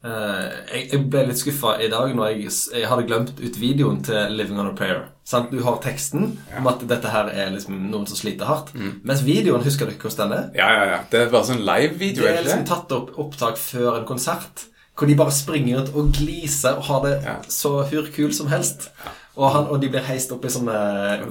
Jeg, 0.04 0.88
jeg, 0.92 1.00
ble 1.10 1.26
litt 1.26 1.40
skuffa 1.40 1.78
i 1.80 1.88
dag 1.88 2.14
når 2.14 2.34
jeg, 2.34 2.50
jeg, 2.76 2.88
hadde 2.88 3.06
glemt 3.08 3.34
ut 3.40 3.60
videoen 3.60 4.04
til 4.04 4.38
'Living 4.38 4.60
On 4.60 4.70
A 4.70 4.78
Prayer'. 4.78 5.10
Sant? 5.24 5.48
Du 5.50 5.62
har 5.64 5.78
teksten 5.80 6.34
om 6.58 6.66
at 6.68 6.82
dette 6.88 7.08
her 7.08 7.30
er 7.32 7.50
liksom 7.54 7.78
noen 7.88 8.04
som 8.06 8.18
sliter 8.18 8.44
hardt. 8.44 8.74
Mens 8.76 9.22
videoen, 9.24 9.64
husker 9.64 9.88
dere 9.88 9.96
hvordan 10.02 10.30
den 10.30 10.38
er? 10.38 10.46
Ja, 10.58 10.68
ja, 10.76 10.84
ja. 10.90 10.98
Det 11.10 11.22
er 11.22 11.30
bare 11.32 11.48
sånn 11.48 11.62
live-video, 11.64 12.22
Det 12.26 12.30
er 12.34 12.44
liksom 12.44 12.64
ikke? 12.64 12.70
tatt 12.74 12.92
opp 12.92 13.18
opptak 13.24 13.56
før 13.60 14.00
en 14.02 14.08
konsert. 14.08 14.66
Hvor 14.94 15.08
de 15.10 15.16
bare 15.18 15.32
springer 15.34 15.80
ut 15.82 15.94
og 15.96 16.12
gliser 16.14 16.76
og 16.78 16.84
har 16.90 17.00
det 17.06 17.14
Ja. 17.24 17.36
så 17.48 17.72
hurkul 17.90 18.34
som 18.36 18.46
helst. 18.52 18.90
Og, 19.34 19.48
han, 19.50 19.66
og 19.66 19.80
de 19.80 19.88
blir 19.90 20.04
heist 20.06 20.30
opp 20.30 20.44
i 20.44 20.52
sånne 20.52 20.76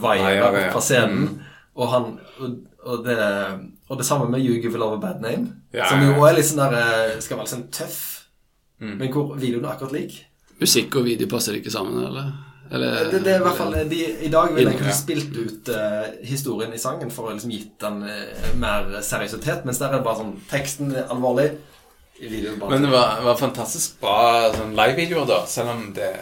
vaiere 0.03 0.49
ja. 0.65 0.71
fra 0.73 0.81
scenen. 0.83 1.29
Og, 1.75 1.85
han, 1.93 2.09
og, 2.39 2.57
og, 2.83 3.05
det, 3.05 3.15
og 3.89 3.97
det 4.01 4.05
samme 4.05 4.27
med 4.29 4.43
You 4.43 4.57
Give 4.61 4.77
Love 4.77 4.97
a 4.97 5.01
Bad 5.05 5.21
Name. 5.21 5.53
Ja, 5.71 5.85
som 5.87 6.01
ja, 6.01 6.09
jo 6.09 6.17
ja. 6.17 6.27
er 6.31 6.35
litt 6.35 6.49
sånn 6.49 6.59
der 6.65 6.75
eh, 6.81 7.19
Skal 7.23 7.37
være 7.37 7.45
litt 7.47 7.53
sånn 7.55 7.69
tøff. 7.71 8.01
Men 8.83 9.07
hvor 9.13 9.37
videoen 9.39 9.63
er 9.63 9.77
akkurat 9.77 9.93
lik. 9.95 10.17
Musikk 10.59 10.97
og 10.99 11.05
video 11.07 11.29
passer 11.31 11.55
ikke 11.55 11.71
sammen, 11.71 12.03
eller? 12.03 12.33
Eller 12.73 13.11
Det, 13.11 13.19
det 13.25 13.33
er 13.33 13.41
i 13.41 13.45
hvert 13.45 13.59
fall 13.59 13.75
de, 13.89 13.99
I 14.25 14.31
dag 14.33 14.53
ville 14.55 14.71
jeg 14.71 14.79
kunne 14.79 14.95
spilt 14.97 15.35
ut 15.37 15.69
uh, 15.73 16.07
historien 16.25 16.73
i 16.73 16.81
sangen 16.81 17.11
for 17.13 17.29
å 17.29 17.35
liksom 17.35 17.53
gitt 17.53 17.75
den 17.83 18.01
uh, 18.07 18.49
mer 18.59 18.97
seriøsitet, 19.05 19.67
mens 19.67 19.81
der 19.81 19.91
er 19.91 19.99
det 19.99 20.07
bare 20.07 20.23
sånn 20.23 20.35
Teksten 20.49 20.93
er 20.95 21.11
alvorlig. 21.13 21.51
Men 22.23 22.85
det 22.85 22.91
var, 22.93 23.19
var 23.25 23.35
fantastisk 23.39 23.97
bra 23.99 24.51
sånn 24.53 24.75
live-videoer, 24.77 25.25
da. 25.27 25.39
Selv 25.49 25.73
om 25.73 25.87
det 25.97 26.13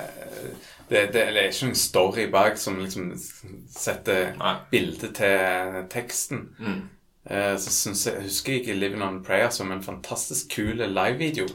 det, 0.91 1.13
det, 1.13 1.21
det 1.31 1.39
er 1.39 1.45
ikke 1.47 1.69
noen 1.69 1.77
story 1.79 2.23
bak 2.31 2.57
som 2.59 2.79
liksom 2.81 3.13
setter 3.71 4.33
Nei. 4.39 4.55
bildet 4.73 5.13
til 5.15 5.77
teksten. 5.91 6.49
Eh, 7.23 7.53
så 7.55 7.71
synes 7.71 8.07
jeg, 8.07 8.23
husker 8.25 8.53
jeg 8.57 8.75
'Living 8.75 9.03
on 9.03 9.21
Prayer' 9.23 9.53
som 9.55 9.71
en 9.71 9.83
fantastisk 9.83 10.51
kul 10.55 10.83
live-video. 10.83 11.47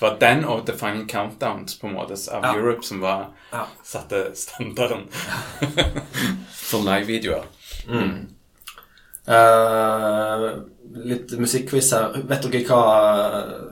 Det 0.00 0.06
var 0.06 0.16
den 0.20 0.44
og 0.48 0.62
'The 0.66 0.72
Final 0.80 1.04
Countdowns' 1.06 1.76
på 1.80 1.86
en 1.86 1.94
måte 1.94 2.16
av 2.32 2.42
Ja. 2.44 2.54
Europe 2.56 2.82
som 2.82 3.00
var 3.00 3.26
Ja. 3.52 3.66
satte 3.84 4.30
standarden 4.34 5.02
for 6.70 6.80
live-videoer. 6.80 7.44
Uh, 9.28 10.62
litt 11.04 11.32
musikkquiz 11.38 11.92
her. 11.94 12.16
Vet 12.26 12.46
dere 12.50 12.64
hva 12.66 12.80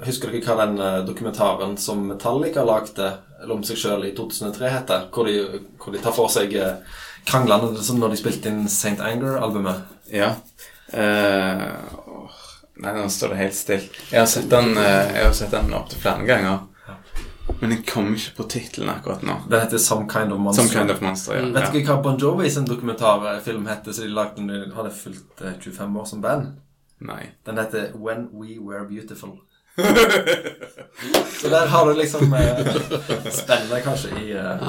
Husker 0.06 0.30
dere 0.30 0.44
hva 0.44 0.56
den 0.66 0.78
eh, 0.78 0.99
dokumentaren 1.08 1.76
som 1.80 2.04
Metallica 2.06 2.62
lagde 2.62 3.08
om 3.50 3.64
seg 3.66 3.80
sjøl 3.80 4.04
i 4.06 4.12
2003 4.14 4.70
heter? 4.70 5.08
Hvor 5.11 5.26
de, 5.26 5.62
hvor 5.80 5.92
de 5.97 6.02
tar 6.04 6.14
for 6.14 6.30
seg 6.30 6.54
eh, 6.54 6.76
kranglene 7.26 7.73
som 7.82 7.99
når 7.99 8.14
de 8.14 8.20
spilte 8.20 8.52
inn 8.52 8.68
St. 8.70 9.00
Anger-albumet. 9.02 9.82
Ja. 10.12 10.35
Åh, 10.92 11.98
nei, 12.82 12.94
nå 12.97 13.08
står 13.12 13.35
det 13.35 13.42
helt 13.42 13.56
stilt. 13.58 14.00
Jeg 14.11 14.20
har 14.23 14.28
sett 14.30 14.50
den, 14.50 14.76
eh, 14.78 15.14
jeg 15.16 15.25
har 15.26 15.37
sett 15.37 15.54
den 15.54 15.73
opptil 15.75 16.02
flere 16.02 16.26
ganger. 16.28 16.66
Men 17.61 17.73
jeg 17.73 17.87
kommer 17.88 18.14
ikke 18.14 18.37
på 18.37 18.44
tittelen 18.52 18.90
akkurat 18.92 19.23
nå. 19.26 19.35
Den 19.50 19.61
heter 19.64 19.80
Some 19.82 20.06
Kind 20.11 20.32
of 20.32 20.38
Monster. 20.38 20.62
Some 20.62 20.75
Kind 20.75 20.90
of 20.90 21.00
Monster, 21.00 21.35
ja. 21.35 21.47
Vet 21.47 21.73
du 21.73 21.78
dere 21.78 21.87
hva 21.88 22.02
Bon 22.04 22.18
Jovi 22.20 22.50
sin 22.50 22.68
dokumentarfilm 22.68 23.66
heter 23.66 23.97
som 23.97 24.04
de 24.04 24.14
lagde 24.14 24.37
den 24.37 24.52
de 24.52 24.75
hadde 24.76 24.92
fylt 24.94 25.42
eh, 25.42 25.56
25 25.61 25.97
år 25.97 26.08
som 26.12 26.23
band? 26.23 26.52
Nei. 26.99 27.23
Den 27.47 27.58
heter 27.58 27.90
When 27.94 28.28
We 28.32 28.58
Were 28.61 28.85
Beautiful. 28.87 29.38
Så 31.40 31.49
der 31.49 31.66
har 31.66 31.87
du 31.87 31.94
liksom 31.94 32.32
eh, 32.35 32.66
spennende 33.30 33.80
kanskje 33.80 34.08
i 34.20 34.32
eh, 34.32 34.62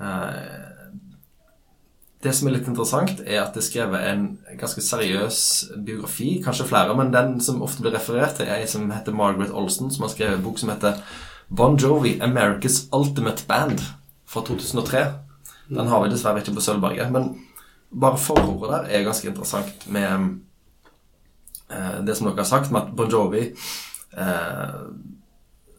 eh, 0.00 0.69
Det 2.20 2.32
som 2.36 2.48
er 2.48 2.58
litt 2.58 2.68
interessant, 2.68 3.22
er 3.24 3.40
at 3.40 3.54
det 3.56 3.62
er 3.62 3.64
skrevet 3.64 4.06
en 4.10 4.24
ganske 4.60 4.82
seriøs 4.84 5.38
biografi, 5.86 6.34
kanskje 6.44 6.66
flere, 6.68 6.96
men 6.98 7.14
den 7.14 7.38
som 7.40 7.62
ofte 7.64 7.80
blir 7.80 7.94
referert 7.96 8.36
til, 8.36 8.48
er 8.48 8.60
ei 8.60 8.68
som 8.68 8.90
heter 8.92 9.16
Margaret 9.16 9.54
Olsen, 9.56 9.88
som 9.92 10.04
har 10.04 10.12
skrevet 10.12 10.36
en 10.36 10.44
bok 10.44 10.60
som 10.60 10.72
heter 10.72 11.00
Bon 11.48 11.78
Jovi, 11.80 12.18
America's 12.20 12.82
Ultimate 12.92 13.46
Band, 13.48 13.80
fra 14.30 14.44
2003. 14.46 15.06
Den 15.70 15.88
har 15.88 16.04
vi 16.04 16.10
dessverre 16.12 16.42
ikke 16.42 16.54
på 16.54 16.62
Sølvberget, 16.62 17.10
men 17.10 17.32
bare 17.90 18.20
forordet 18.20 18.70
der 18.70 18.92
er 18.92 19.06
ganske 19.08 19.28
interessant 19.28 19.86
med 19.90 20.36
eh, 21.72 21.98
det 22.06 22.16
som 22.16 22.28
dere 22.28 22.44
har 22.44 22.50
sagt, 22.52 22.70
med 22.70 22.84
at 22.84 22.94
Bon 22.96 23.10
Jovi 23.10 23.48
eh, 23.48 24.76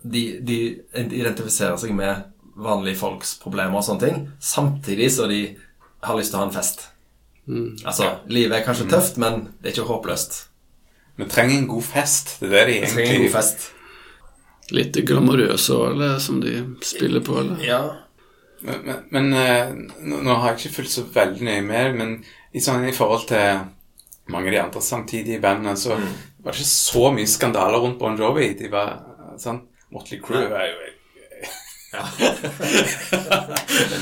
de, 0.03 0.23
de 0.41 0.59
identifiserer 0.97 1.77
seg 1.79 1.93
med 1.95 2.27
vanlige 2.61 2.99
folks 2.99 3.37
problemer 3.39 3.79
og 3.79 3.85
sånne 3.87 4.03
ting, 4.03 4.23
samtidig 4.43 5.11
så 5.13 5.29
de 5.31 5.43
har 6.03 6.17
lyst 6.17 6.31
til 6.33 6.39
å 6.39 6.43
ha 6.43 6.47
en 6.49 6.55
fest. 6.55 6.87
Altså, 7.85 8.07
livet 8.31 8.59
er 8.59 8.65
kanskje 8.65 8.87
tøft, 8.91 9.17
men 9.21 9.41
det 9.61 9.71
er 9.71 9.75
ikke 9.75 9.89
håpløst. 9.89 10.37
Vi 11.19 11.25
trenger 11.29 11.57
en 11.59 11.67
god 11.67 11.83
fest. 11.83 12.37
Det 12.39 12.47
er 12.53 12.69
det 12.69 12.75
de 12.75 12.79
Vi 12.85 12.91
trenger 12.95 13.15
en 13.17 13.25
god 13.25 13.33
fest. 13.35 13.65
Litt 14.71 14.95
glamorøse 15.05 15.75
òg, 15.75 15.89
eller 15.91 16.19
som 16.23 16.39
de 16.41 16.53
spiller 16.87 17.23
på, 17.25 17.35
eller? 17.41 17.59
Ja. 17.65 17.81
Men, 18.61 18.79
men, 18.85 19.01
men 19.11 19.33
eh, 19.33 19.73
nå, 20.05 20.21
nå 20.23 20.35
har 20.37 20.53
jeg 20.53 20.61
ikke 20.61 20.75
fulgt 20.77 20.93
så 20.93 21.03
veldig 21.11 21.43
nøye 21.47 21.63
med, 21.65 21.95
men 21.97 22.13
i, 22.53 22.61
sånn, 22.63 22.85
i 22.87 22.93
forhold 22.95 23.25
til 23.31 23.65
mange 24.31 24.47
av 24.47 24.53
de 24.55 24.61
andre 24.63 24.83
samtidige 24.85 25.41
bandene, 25.43 25.75
så 25.77 25.97
Mm. 25.97 26.07
var 26.45 26.53
det 26.55 26.61
ikke 26.61 26.69
så 26.71 27.11
mye 27.13 27.27
skandaler 27.27 27.81
rundt 27.83 27.99
Bon 27.99 28.15
Jovi. 28.17 28.53
De 28.57 28.69
var 28.71 29.01
sånn 29.41 29.59
Motley 29.91 30.21
Crew 30.23 30.45
er 30.55 30.69
jo 30.69 30.77
Den 31.91 31.99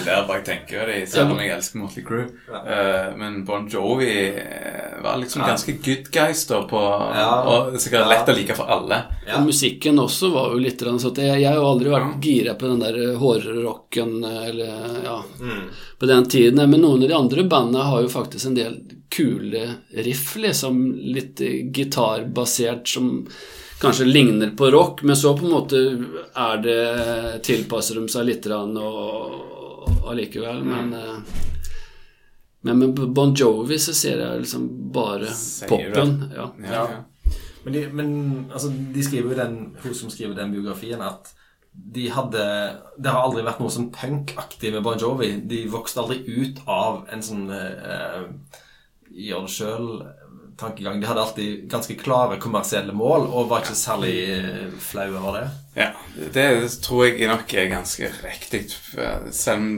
der 0.06 0.28
bare 0.28 0.44
tenker 0.46 0.78
jeg 0.78 0.88
det, 0.90 0.98
selv 1.10 1.32
om 1.34 1.40
jeg 1.42 1.50
elsker 1.56 1.80
Motley 1.82 2.04
Crue. 2.06 2.28
Uh, 2.50 3.18
men 3.18 3.46
Bon 3.48 3.66
Jovi 3.70 4.12
eh, 4.30 5.02
var 5.02 5.18
liksom 5.18 5.42
ganske 5.42 5.74
good 5.82 6.12
guys 6.14 6.46
da 6.50 6.62
på 6.70 6.82
Ja. 7.16 7.44
Og 7.50 7.80
sikkert 7.82 8.10
lett 8.12 8.30
å 8.30 8.36
like 8.38 8.56
for 8.58 8.70
alle. 8.70 8.98
Ja. 9.26 9.40
Og 9.40 9.46
Musikken 9.50 10.00
også 10.02 10.30
var 10.36 10.54
jo 10.54 10.58
litt 10.62 10.82
sånn 10.86 11.02
at 11.02 11.18
jeg, 11.24 11.42
jeg 11.42 11.50
har 11.50 11.58
jo 11.58 11.72
aldri 11.72 11.90
vært 11.96 12.24
gira 12.24 12.54
på 12.60 12.66
den 12.70 12.82
der 12.86 12.96
hårrocken 13.18 14.12
eller 14.22 15.02
ja, 15.06 15.18
på 15.98 16.06
den 16.14 16.26
tiden. 16.30 16.70
Men 16.70 16.82
noen 16.86 17.04
av 17.04 17.10
de 17.10 17.16
andre 17.18 17.44
bandene 17.50 17.90
har 17.90 18.00
jo 18.06 18.10
faktisk 18.14 18.46
en 18.52 18.60
del 18.60 18.74
kule 19.10 19.66
riff, 20.06 20.36
liksom. 20.36 20.84
Litt 21.16 21.42
gitarbasert 21.76 22.88
som 22.88 23.28
kanskje 23.80 24.06
ligner 24.06 24.52
på 24.60 24.72
rock, 24.72 25.04
men 25.08 25.16
så 25.16 25.36
på 25.38 25.46
en 25.48 25.54
måte 25.56 25.84
er 26.36 26.64
det 26.64 27.44
tilpasser 27.48 28.00
de 28.00 28.10
seg 28.12 28.28
litt 28.28 28.50
og 28.52 30.10
allikevel, 30.10 30.66
men 30.66 30.94
eh, 30.94 31.38
men 32.62 32.80
med 32.80 32.96
Bon 33.16 33.32
Jovi 33.36 33.80
så 33.80 33.94
ser 33.96 34.20
jeg 34.20 34.42
liksom 34.44 34.66
bare 34.92 35.30
popen. 35.70 36.18
Ja. 36.36 36.50
Ja, 36.60 36.82
ja. 36.92 37.36
Men, 37.64 37.74
de, 37.74 37.84
men 37.94 38.10
altså, 38.52 38.72
de 38.72 39.04
skriver 39.04 39.32
jo 39.32 39.38
den, 39.40 39.60
hun 39.84 39.96
som 39.96 40.12
skriver 40.12 40.36
den 40.36 40.52
biografien, 40.52 41.02
at 41.02 41.32
de 41.72 42.10
hadde 42.12 42.44
Det 42.98 43.12
har 43.14 43.24
aldri 43.24 43.44
vært 43.46 43.62
noe 43.62 43.72
sånn 43.72 43.92
punkaktig 43.94 44.74
med 44.74 44.84
Bon 44.84 45.00
Jovi. 45.00 45.30
De 45.48 45.62
vokste 45.72 46.02
aldri 46.02 46.20
ut 46.28 46.60
av 46.68 47.06
en 47.14 47.24
sånn 47.24 47.46
eh, 47.54 48.26
gjør 49.20 49.46
det 49.46 49.54
sjøl-tankegang. 49.56 51.02
De 51.02 51.10
hadde 51.10 51.24
alltid 51.24 51.68
ganske 51.72 51.98
klare 52.00 52.40
kommersielle 52.42 52.96
mål 52.96 53.28
og 53.28 53.50
var 53.52 53.66
ikke 53.66 53.78
særlig 53.78 54.16
eh, 54.36 54.66
flau 54.84 55.10
over 55.12 55.40
det. 55.40 55.46
Ja, 55.78 55.92
det 56.36 56.48
tror 56.84 57.06
jeg 57.08 57.30
nok 57.32 57.54
er 57.54 57.72
ganske 57.72 58.12
riktig. 58.24 58.66
Selv 59.32 59.60
om 59.60 59.70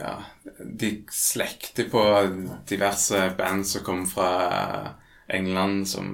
ja, 0.00 0.16
de 0.60 0.90
slekter 1.12 1.88
på 1.92 2.02
diverse 2.68 3.30
band 3.38 3.66
som 3.68 3.84
kom 3.84 4.06
fra 4.08 4.30
England, 5.30 5.88
som 5.88 6.12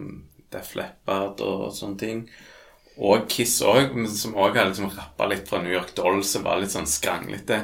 Def 0.53 0.75
Leppard 0.79 1.43
og 1.45 1.71
sånne 1.75 2.01
ting. 2.01 2.23
Og 2.99 3.27
Kiss 3.29 3.59
òg, 3.61 3.93
som 4.09 4.33
òg 4.41 4.55
har 4.57 4.71
liksom 4.71 4.87
rappa 4.95 5.27
litt 5.29 5.49
fra 5.51 5.59
New 5.61 5.73
York 5.73 5.91
Dolls 5.99 6.31
og 6.39 6.47
var 6.47 6.61
litt 6.63 6.73
sånn 6.73 6.87
skranglete. 6.89 7.59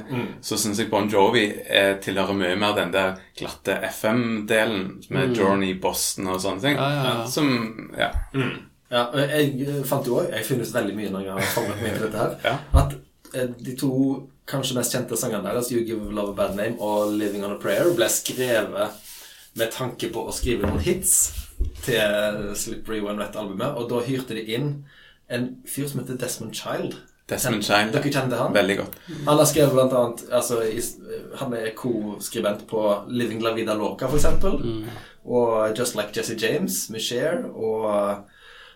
Så 0.45 0.59
syns 0.61 0.79
jeg 0.83 0.91
Bon 0.93 1.09
Jovi 1.09 1.47
eh, 1.65 1.95
tilhører 2.05 2.37
mye 2.37 2.59
mer 2.61 2.75
den 2.77 2.93
der 2.93 3.15
glatte 3.39 3.79
FM-delen 3.89 4.99
med 5.09 5.33
Journey 5.39 5.73
Boston 5.81 6.29
og 6.35 6.43
sånne 6.45 6.61
ting. 6.67 6.77
Ja, 6.77 6.91
ja, 6.99 7.07
ja. 7.23 7.25
Som 7.33 7.91
Ja. 7.97 8.11
Ja, 8.93 9.07
jeg 9.17 9.85
fant 9.89 10.05
jo 10.07 10.19
også, 10.21 10.35
jeg 10.35 10.45
finnes 10.45 10.75
veldig 10.75 10.95
mye 10.99 11.11
når 11.15 11.23
jeg 11.25 11.33
har 11.39 11.47
formet 11.55 11.79
meg 11.81 11.95
til 11.97 12.03
dette 12.11 12.19
her, 12.21 12.35
Ja. 12.45 12.59
at 12.83 12.93
eh, 13.33 13.49
de 13.65 13.73
to 13.81 13.93
kanskje 14.53 14.77
mest 14.77 14.93
kjente 14.93 15.17
sangene 15.17 15.47
deres, 15.49 15.71
You 15.73 15.81
Give 15.87 16.13
Love 16.13 16.35
a 16.35 16.37
Bad 16.43 16.57
Name 16.59 16.77
og 16.79 17.15
Living 17.17 17.45
on 17.47 17.55
a 17.55 17.59
Prayer, 17.63 17.89
ble 17.97 18.05
skrevet 18.13 18.99
med 19.57 19.71
tanke 19.73 20.11
på 20.13 20.27
å 20.29 20.33
skrive 20.37 20.69
noen 20.69 20.85
hits 20.85 21.33
til 21.87 22.53
Slippery 22.55 23.01
When 23.01 23.17
Wet-albumet, 23.23 23.79
og 23.81 23.89
da 23.89 24.03
hyrte 24.05 24.37
de 24.37 24.45
inn 24.59 24.75
en 25.33 25.49
fyr 25.69 25.89
som 25.89 26.01
heter 26.01 26.19
Desmond 26.21 26.55
Child. 26.55 26.95
Desmond 27.31 27.65
Child. 27.65 27.93
Dere 27.95 28.13
kjente 28.13 28.37
han? 28.37 28.55
Veldig 28.55 28.77
godt. 28.83 28.99
Han 29.27 29.39
har 29.39 29.45
skrevet 29.49 29.73
blant 29.73 29.93
annet 29.97 30.23
altså, 30.35 30.59
Han 31.41 31.55
er 31.55 31.71
co-skribent 31.79 32.67
på 32.71 32.83
Living 33.09 33.43
La 33.43 33.53
Vida 33.57 33.75
Loca, 33.79 34.07
for 34.09 34.17
eksempel. 34.19 34.59
Og 35.25 35.79
Just 35.79 35.95
Like 35.97 36.13
Jesse 36.17 36.37
James 36.37 36.91
med 36.91 37.01
Cher. 37.01 37.45
Og 37.55 38.17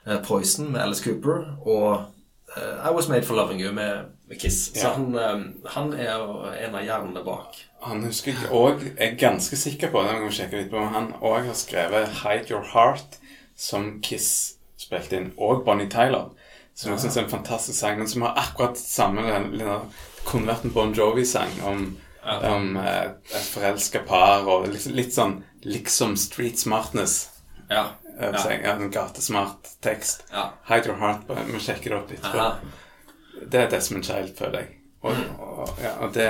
eh, 0.07 0.21
Poison 0.25 0.73
med 0.73 0.81
Alice 0.81 1.05
Cooper. 1.05 1.57
Og 1.67 2.05
eh, 2.57 2.91
I 2.91 2.95
Was 2.95 3.09
Made 3.09 3.27
for 3.27 3.35
Loving 3.35 3.61
You 3.63 3.73
med, 3.73 4.07
med 4.29 4.37
Kiss. 4.41 4.71
Så 4.75 4.87
Ja. 4.87 4.93
han, 4.95 5.15
eh, 5.15 5.71
han 5.75 5.93
er 5.93 6.15
en 6.69 6.75
av 6.75 6.85
hjernene 6.87 7.25
bak. 7.25 7.59
Han 7.83 8.05
husker 8.05 8.33
jeg 8.33 8.51
òg 8.51 8.81
Jeg 8.99 9.13
er 9.13 9.19
ganske 9.21 9.57
sikker 9.57 9.91
på 9.91 10.03
det, 10.03 10.17
må 10.23 10.31
sjekke 10.33 10.63
litt 10.63 10.71
på, 10.71 10.81
han 10.81 11.13
òg 11.21 11.47
har 11.47 11.55
skrevet 11.55 12.09
'Hide 12.09 12.51
Your 12.51 12.65
Heart', 12.73 13.19
som 13.57 14.01
Kiss 14.03 14.55
spilte 14.79 15.17
inn, 15.17 15.33
og 15.39 15.65
Bonnie 15.65 15.89
Tyler. 15.91 16.31
Som 16.77 16.93
jeg 16.93 17.01
synes 17.01 17.17
er 17.17 17.25
en 17.25 17.31
fantastisk 17.31 17.79
sang, 17.79 17.99
men 17.99 18.09
som 18.09 18.23
har 18.27 18.37
akkurat 18.37 18.77
samme 18.77 19.23
Kunne 20.27 20.51
vært 20.51 20.67
en 20.67 20.75
Bon 20.75 20.93
Jovi-sang 20.93 21.63
om. 21.65 21.87
Om 22.27 22.77
eh, 22.77 23.05
et 23.39 23.49
forelska 23.55 24.01
par 24.03 24.49
og 24.51 24.67
litt, 24.67 24.89
litt, 24.91 25.13
sånn 25.15 25.39
liksom 25.63 26.17
street 26.19 26.59
smartness. 26.59 27.15
Ja. 27.71 27.85
ja. 28.19 28.33
En 28.73 28.91
gatesmart 28.91 29.71
tekst. 29.87 30.25
Ja. 30.33 30.49
Hide 30.67 30.91
your 30.91 30.99
heart. 30.99 31.31
Vi 31.31 31.55
må 31.55 31.63
sjekke 31.63 31.93
det 31.93 32.01
opp 32.01 32.11
litt. 32.11 32.27
Det 33.47 33.63
er 33.63 33.71
Desmond 33.71 34.09
Child, 34.09 34.35
føler 34.35 34.65
jeg. 34.65 34.75
Og, 35.07 35.23
og, 35.39 35.73
ja, 35.79 35.95
og, 36.03 36.11
det, 36.19 36.29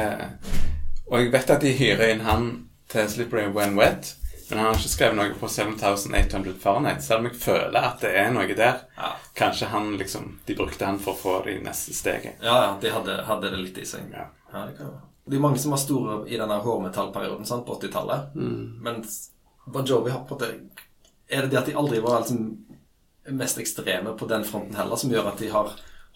og 1.06 1.22
jeg 1.22 1.32
vet 1.32 1.52
at 1.56 1.64
de 1.64 1.72
hyrer 1.80 2.12
inn 2.12 2.24
han 2.28 2.48
til 2.92 3.08
Slippery 3.10 3.48
When 3.56 3.78
Wet. 3.80 4.12
Men 4.48 4.58
han 4.58 4.68
har 4.68 4.78
ikke 4.78 4.92
skrevet 4.92 5.16
noe 5.18 5.32
på 5.40 5.48
7800 5.50 6.54
Fahrenheit, 6.62 7.02
selv 7.04 7.24
om 7.24 7.28
jeg 7.30 7.38
føler 7.42 7.88
at 7.88 8.02
det 8.04 8.12
er 8.14 8.30
noe 8.34 8.46
der. 8.54 8.84
Ja. 8.96 9.10
Kanskje 9.34 9.70
han 9.72 9.96
liksom 9.98 10.36
De 10.46 10.54
brukte 10.54 10.86
han 10.86 11.00
for 11.02 11.16
å 11.16 11.20
få 11.20 11.34
det 11.46 11.56
i 11.56 11.64
neste 11.64 11.94
steget. 11.96 12.38
Ja, 12.44 12.56
ja, 12.62 12.70
de 12.80 12.92
hadde, 12.94 13.16
hadde 13.26 13.50
det 13.50 13.62
litt 13.64 13.80
i 13.82 13.86
seg. 13.88 14.06
Ja. 14.14 14.28
ja 14.52 14.66
det 14.68 14.78
kan 14.78 14.92
være. 14.92 15.02
Det 15.26 15.36
er 15.36 15.42
mange 15.42 15.58
som 15.58 15.72
var 15.74 15.82
store 15.82 16.20
i 16.30 16.38
denne 16.38 16.60
hårmetallperioden 16.62 17.48
sant, 17.48 17.66
på 17.66 17.74
80-tallet. 17.80 18.36
Mm. 18.38 18.60
Mens 18.86 19.18
Bon 19.66 19.86
Jovi 19.86 20.12
har 20.14 20.22
på 20.28 20.36
en 20.36 20.38
måte 20.38 20.52
Er 21.26 21.42
det 21.42 21.50
det 21.50 21.58
at 21.58 21.66
de 21.66 21.74
aldri 21.74 21.98
var 21.98 22.20
liksom 22.22 22.52
mest 23.34 23.58
ekstreme 23.58 24.12
på 24.14 24.28
den 24.30 24.44
fronten 24.46 24.76
heller, 24.78 24.96
som 24.96 25.10
gjør 25.10 25.32
at 25.32 25.40
de 25.42 25.48
har 25.50 25.72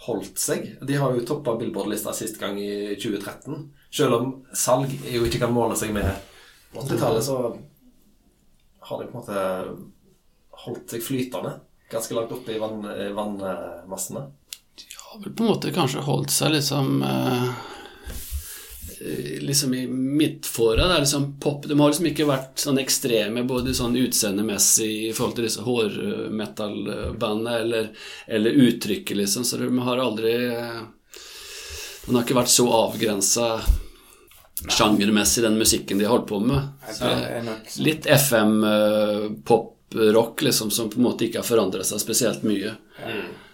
holdt 0.06 0.38
seg? 0.38 0.68
De 0.86 1.00
har 1.00 1.16
jo 1.16 1.24
toppa 1.26 1.56
Billboard-lista 1.58 2.14
sist 2.14 2.38
gang 2.38 2.60
i 2.62 2.94
2013. 2.94 3.64
Selv 3.90 4.20
om 4.20 4.30
salg 4.54 4.94
jo 5.02 5.24
ikke 5.26 5.42
kan 5.42 5.56
måle 5.56 5.74
seg 5.74 5.90
med 5.96 6.06
80-tallet, 6.78 7.26
så 7.26 7.40
har 8.80 9.02
de 9.02 9.10
på 9.10 9.18
en 9.18 9.20
måte 9.20 10.64
holdt 10.64 10.94
seg 10.94 11.04
flytende 11.04 11.58
ganske 11.90 12.14
langt 12.14 12.32
oppe 12.32 12.54
i 12.54 12.60
vann, 12.62 12.84
vannmassene. 13.14 14.20
De 14.78 14.86
har 14.96 15.20
vel 15.24 15.34
på 15.34 15.44
en 15.44 15.50
måte 15.50 15.72
kanskje 15.74 16.04
holdt 16.06 16.30
seg 16.30 16.54
liksom 16.54 17.02
eh, 17.02 17.48
liksom 19.40 19.74
i 19.74 19.86
midtfåra. 19.88 20.98
Liksom 20.98 21.36
De 21.66 21.80
har 21.80 21.88
liksom 21.88 22.06
ikke 22.06 22.28
vært 22.28 22.60
sånn 22.60 22.78
ekstreme 22.78 23.44
både 23.48 23.74
sånn 23.74 23.96
utseendemessig 23.96 24.90
i 25.08 25.12
forhold 25.16 25.38
til 25.38 25.48
disse 25.48 25.64
hårmetallbandene 25.66 27.58
eller, 27.64 27.90
eller 28.26 28.64
uttrykket, 28.68 29.16
liksom. 29.16 29.44
Så 29.44 29.56
de 29.60 29.70
har 29.78 29.98
aldri 29.98 30.34
Den 32.06 32.16
har 32.16 32.24
ikke 32.24 32.38
vært 32.40 32.52
så 32.52 32.66
avgrensa 32.72 33.48
sjangermessig, 34.68 35.44
den 35.44 35.58
musikken 35.58 35.98
de 35.98 36.04
holdt 36.10 36.28
på 36.28 36.40
med. 36.40 36.60
Så, 36.92 37.16
litt 37.80 38.06
FM-pop-rock, 38.06 40.42
liksom, 40.42 40.70
som 40.70 40.90
på 40.90 40.96
en 41.00 41.04
måte 41.08 41.24
ikke 41.26 41.38
har 41.40 41.48
forandra 41.48 41.84
seg 41.86 42.00
spesielt 42.02 42.42
mye. 42.46 42.74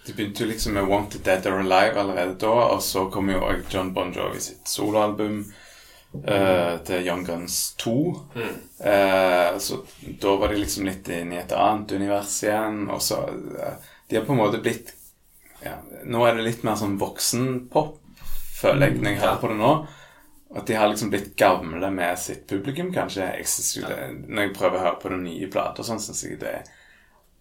De 0.07 0.13
begynte 0.15 0.43
jo 0.43 0.49
liksom 0.49 0.73
med 0.79 0.85
'Wanted 0.87 1.21
Dead 1.27 1.47
or 1.47 1.61
Alive' 1.61 1.99
allerede 1.99 2.35
da, 2.39 2.47
og 2.47 2.83
så 2.83 3.11
kom 3.11 3.31
jo 3.31 3.53
John 3.71 3.93
Bon 3.93 4.15
Jovi 4.15 4.41
sitt 4.41 4.69
soloalbum 4.69 5.53
uh, 6.15 6.79
til 6.87 7.07
Young 7.07 7.27
Guns 7.27 7.75
2. 7.77 8.21
Mm. 8.35 8.43
Uh, 8.81 9.59
så 9.59 9.77
da 10.23 10.37
var 10.37 10.49
de 10.49 10.57
liksom 10.63 10.87
litt 10.87 11.09
inne 11.09 11.35
i 11.35 11.43
et 11.43 11.53
annet 11.53 11.93
univers 11.93 12.43
igjen, 12.45 12.91
og 12.91 13.03
så 13.03 13.17
uh, 13.27 13.75
De 14.09 14.17
har 14.17 14.25
på 14.25 14.33
en 14.33 14.39
måte 14.39 14.63
blitt 14.63 14.93
ja, 15.65 15.81
Nå 16.05 16.27
er 16.27 16.37
det 16.37 16.45
litt 16.47 16.63
mer 16.63 16.77
sånn 16.79 16.99
voksenpop, 17.01 17.97
føler 18.61 18.87
jeg, 18.87 19.01
når 19.01 19.11
jeg 19.11 19.21
hører 19.25 19.41
på 19.43 19.49
det 19.51 19.59
nå. 19.59 19.73
At 20.55 20.69
de 20.69 20.77
har 20.79 20.89
liksom 20.89 21.11
blitt 21.11 21.33
gamle 21.37 21.91
med 21.91 22.19
sitt 22.23 22.47
publikum, 22.47 22.93
kanskje. 22.95 23.27
Jeg 23.41 23.49
synes 23.51 23.71
jo 23.77 23.89
det, 23.89 23.99
når 24.29 24.47
jeg 24.47 24.57
prøver 24.57 24.79
å 24.79 24.85
høre 24.85 25.01
på 25.03 25.11
de 25.11 25.19
nye 25.25 25.49
plater, 25.51 25.87
sånn 25.87 26.03
syns 26.03 26.23
jeg 26.23 26.39
det 26.43 26.61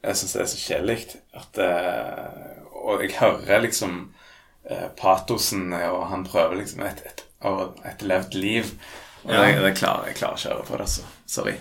jeg 0.05 0.17
synes 0.19 0.33
det 0.33 0.41
er 0.41 0.49
så 0.49 0.59
kjedelig. 0.61 0.97
At 1.33 1.61
uh, 1.61 2.65
Og 2.85 3.03
jeg 3.03 3.15
hører 3.19 3.63
liksom 3.63 3.95
uh, 4.71 4.89
patosen, 4.97 5.73
og 5.73 6.03
han 6.11 6.25
prøver 6.27 6.59
liksom 6.61 6.83
et, 6.85 7.01
et, 7.09 7.25
et 7.89 8.05
levd 8.05 8.37
liv. 8.37 8.75
Og 9.23 9.33
ja. 9.33 9.41
det, 9.41 9.63
det 9.63 9.77
klarer 9.79 10.11
jeg 10.11 10.19
klarer 10.19 10.37
ikke 10.37 10.51
å 10.51 10.53
høre 10.53 10.67
på 10.67 10.77
det, 10.77 10.85
altså. 10.85 11.07
Sorry. 11.25 11.55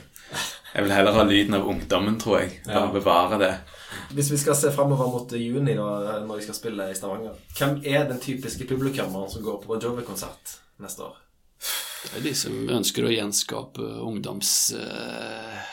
Jeg 0.74 0.84
vil 0.84 0.92
heller 0.92 1.16
ha 1.16 1.24
lyden 1.24 1.56
av 1.56 1.68
ungdommen, 1.70 2.18
tror 2.20 2.42
jeg. 2.42 2.58
Bare 2.66 2.88
ja. 2.88 2.92
bevare 2.92 3.40
det. 3.40 3.52
Hvis 4.14 4.32
vi 4.34 4.40
skal 4.42 4.56
se 4.58 4.72
framover 4.74 5.12
mot 5.12 5.32
juni, 5.38 5.76
da, 5.78 6.18
når 6.26 6.40
vi 6.40 6.46
skal 6.48 6.58
spille 6.58 6.90
i 6.90 6.96
Stavanger, 6.98 7.38
hvem 7.56 7.78
er 7.86 8.08
den 8.10 8.20
typiske 8.20 8.66
publikummeren 8.68 9.30
som 9.30 9.46
går 9.46 9.62
på 9.62 9.78
Jovi-konsert 9.80 10.58
neste 10.82 11.06
år? 11.06 11.23
Det 12.04 12.18
er 12.20 12.26
de 12.28 12.34
som 12.36 12.58
ønsker 12.80 13.06
å 13.06 13.14
gjenskape 13.14 13.94
ungdoms... 14.08 14.56
Uh 14.76 15.72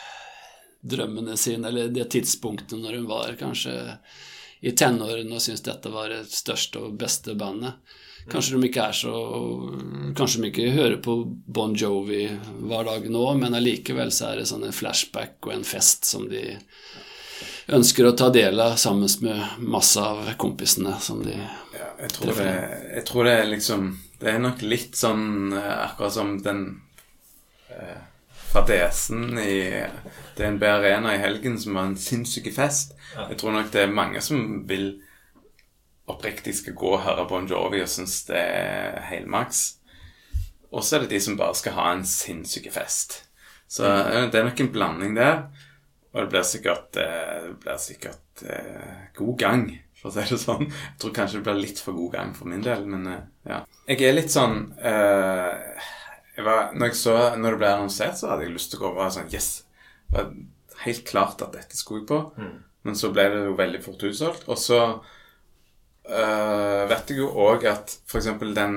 drømmene 0.82 1.36
sine, 1.36 1.68
eller 1.68 1.88
det 1.88 2.04
tidspunktet 2.10 2.78
når 2.78 2.98
hun 2.98 3.06
var 3.06 3.36
kanskje 3.38 3.74
i 4.60 4.72
tenårene 4.78 5.36
og 5.36 5.42
syntes 5.42 5.64
dette 5.66 5.90
var 5.90 6.10
det 6.10 6.24
største 6.30 6.82
og 6.82 6.96
beste 6.98 7.36
bandet. 7.38 7.78
Kanskje 8.30 8.54
de 8.54 8.68
ikke 8.68 8.84
er 8.86 8.94
så 8.94 9.12
Kanskje 10.14 10.44
de 10.44 10.50
ikke 10.52 10.74
hører 10.76 11.00
på 11.02 11.16
Bon 11.26 11.72
Jovi 11.74 12.28
hver 12.30 12.86
dag 12.86 13.08
nå, 13.10 13.22
men 13.40 13.56
allikevel 13.58 14.12
så 14.14 14.28
er 14.28 14.42
det 14.42 14.50
sånn 14.50 14.62
en 14.68 14.76
flashback 14.76 15.40
og 15.48 15.56
en 15.56 15.66
fest 15.66 16.06
som 16.06 16.28
de 16.30 16.44
ønsker 17.72 18.06
å 18.06 18.14
ta 18.18 18.28
del 18.34 18.60
av 18.62 18.76
sammen 18.78 19.10
med 19.26 19.66
masse 19.66 20.02
av 20.02 20.30
kompisene 20.38 20.94
som 21.02 21.22
de 21.26 21.34
ja, 21.34 21.88
jeg, 22.04 22.14
tror 22.14 22.38
det, 22.38 22.52
jeg 22.94 23.04
tror 23.08 23.26
det 23.26 23.34
er 23.40 23.50
liksom 23.50 23.90
Det 24.22 24.30
er 24.30 24.42
nok 24.42 24.62
litt 24.62 24.94
sånn 24.94 25.50
eh, 25.50 25.76
akkurat 25.82 26.14
som 26.14 26.36
den 26.44 26.64
eh, 27.74 28.02
fadesen 28.52 29.38
i 29.40 29.56
DNB 30.36 30.62
Arena 30.68 31.16
i 31.16 31.22
helgen, 31.22 31.58
som 31.58 31.74
var 31.74 31.88
en 31.90 31.98
sinnssyk 31.98 32.46
fest. 32.54 32.94
Ja. 33.16 33.26
Jeg 33.32 33.40
tror 33.42 33.56
nok 33.56 33.72
det 33.74 33.82
er 33.82 33.96
mange 33.96 34.22
som 34.22 34.62
vil 34.68 34.94
oppriktig 36.12 36.54
skal 36.58 36.76
gå 36.78 36.94
og 36.94 37.02
høre 37.06 37.26
Bon 37.30 37.46
Jovi 37.48 37.82
og 37.82 37.90
synes 37.90 38.20
det 38.28 38.38
er 38.38 39.02
helmaks. 39.10 39.64
Og 40.72 40.84
så 40.84 40.96
er 40.96 41.04
det 41.04 41.16
de 41.16 41.20
som 41.26 41.36
bare 41.40 41.58
skal 41.58 41.76
ha 41.76 41.90
en 41.92 42.06
sinnssyk 42.06 42.70
fest. 42.72 43.24
Så 43.68 43.88
mm. 43.88 44.30
det 44.32 44.38
er 44.38 44.48
nok 44.48 44.62
en 44.62 44.72
blanding 44.72 45.18
der. 45.18 45.46
Og 46.12 46.20
det 46.20 46.28
blir 46.32 46.44
sikkert, 46.44 46.96
eh, 47.00 47.48
det 47.48 47.58
blir 47.64 47.78
sikkert 47.80 48.44
eh, 48.44 49.08
god 49.16 49.38
gang, 49.40 49.66
for 50.02 50.10
å 50.10 50.14
si 50.16 50.34
det 50.34 50.40
sånn. 50.42 50.66
Jeg 50.66 51.00
tror 51.00 51.14
kanskje 51.16 51.38
det 51.38 51.46
blir 51.46 51.60
litt 51.62 51.80
for 51.82 51.96
god 51.96 52.16
gang 52.16 52.32
for 52.36 52.50
min 52.50 52.64
del, 52.64 52.84
men 52.90 53.06
eh, 53.06 53.26
ja. 53.48 53.62
Jeg 53.86 54.02
er 54.08 54.16
litt 54.16 54.34
sånn 54.34 54.56
uh, 54.82 55.54
jeg 56.36 56.46
var, 56.46 56.72
når, 56.74 56.90
jeg 56.90 56.98
så, 56.98 57.14
når 57.36 57.54
det 57.54 57.60
ble 57.60 57.70
annonsert, 57.76 58.18
så 58.18 58.32
hadde 58.32 58.46
jeg 58.46 58.56
lyst 58.56 58.72
til 58.72 58.80
å 58.80 58.88
gå 58.88 58.92
og 58.96 59.14
sånn 59.14 59.32
Yes! 59.32 59.50
Det 60.12 60.18
var 60.18 60.32
helt 60.84 61.04
klart 61.08 61.44
at 61.44 61.54
dette 61.54 61.78
skulle 61.78 62.02
jeg 62.02 62.08
på. 62.10 62.20
Mm. 62.40 62.56
Men 62.88 62.98
så 62.98 63.12
ble 63.14 63.28
det 63.30 63.42
jo 63.46 63.54
veldig 63.56 63.80
fort 63.84 64.02
utsolgt. 64.08 64.48
Og 64.50 64.58
så 64.60 64.80
uh, 64.98 66.82
vet 66.90 67.12
jeg 67.12 67.20
jo 67.20 67.30
òg 67.44 67.64
at 67.70 67.94
f.eks. 68.08 68.30
den 68.56 68.76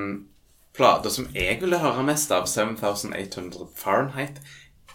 plata 0.76 1.12
som 1.12 1.28
jeg 1.34 1.58
ville 1.62 1.80
høre 1.80 2.04
mest 2.06 2.32
av, 2.36 2.46
7800 2.48 3.66
Fahrenheit, 3.76 4.40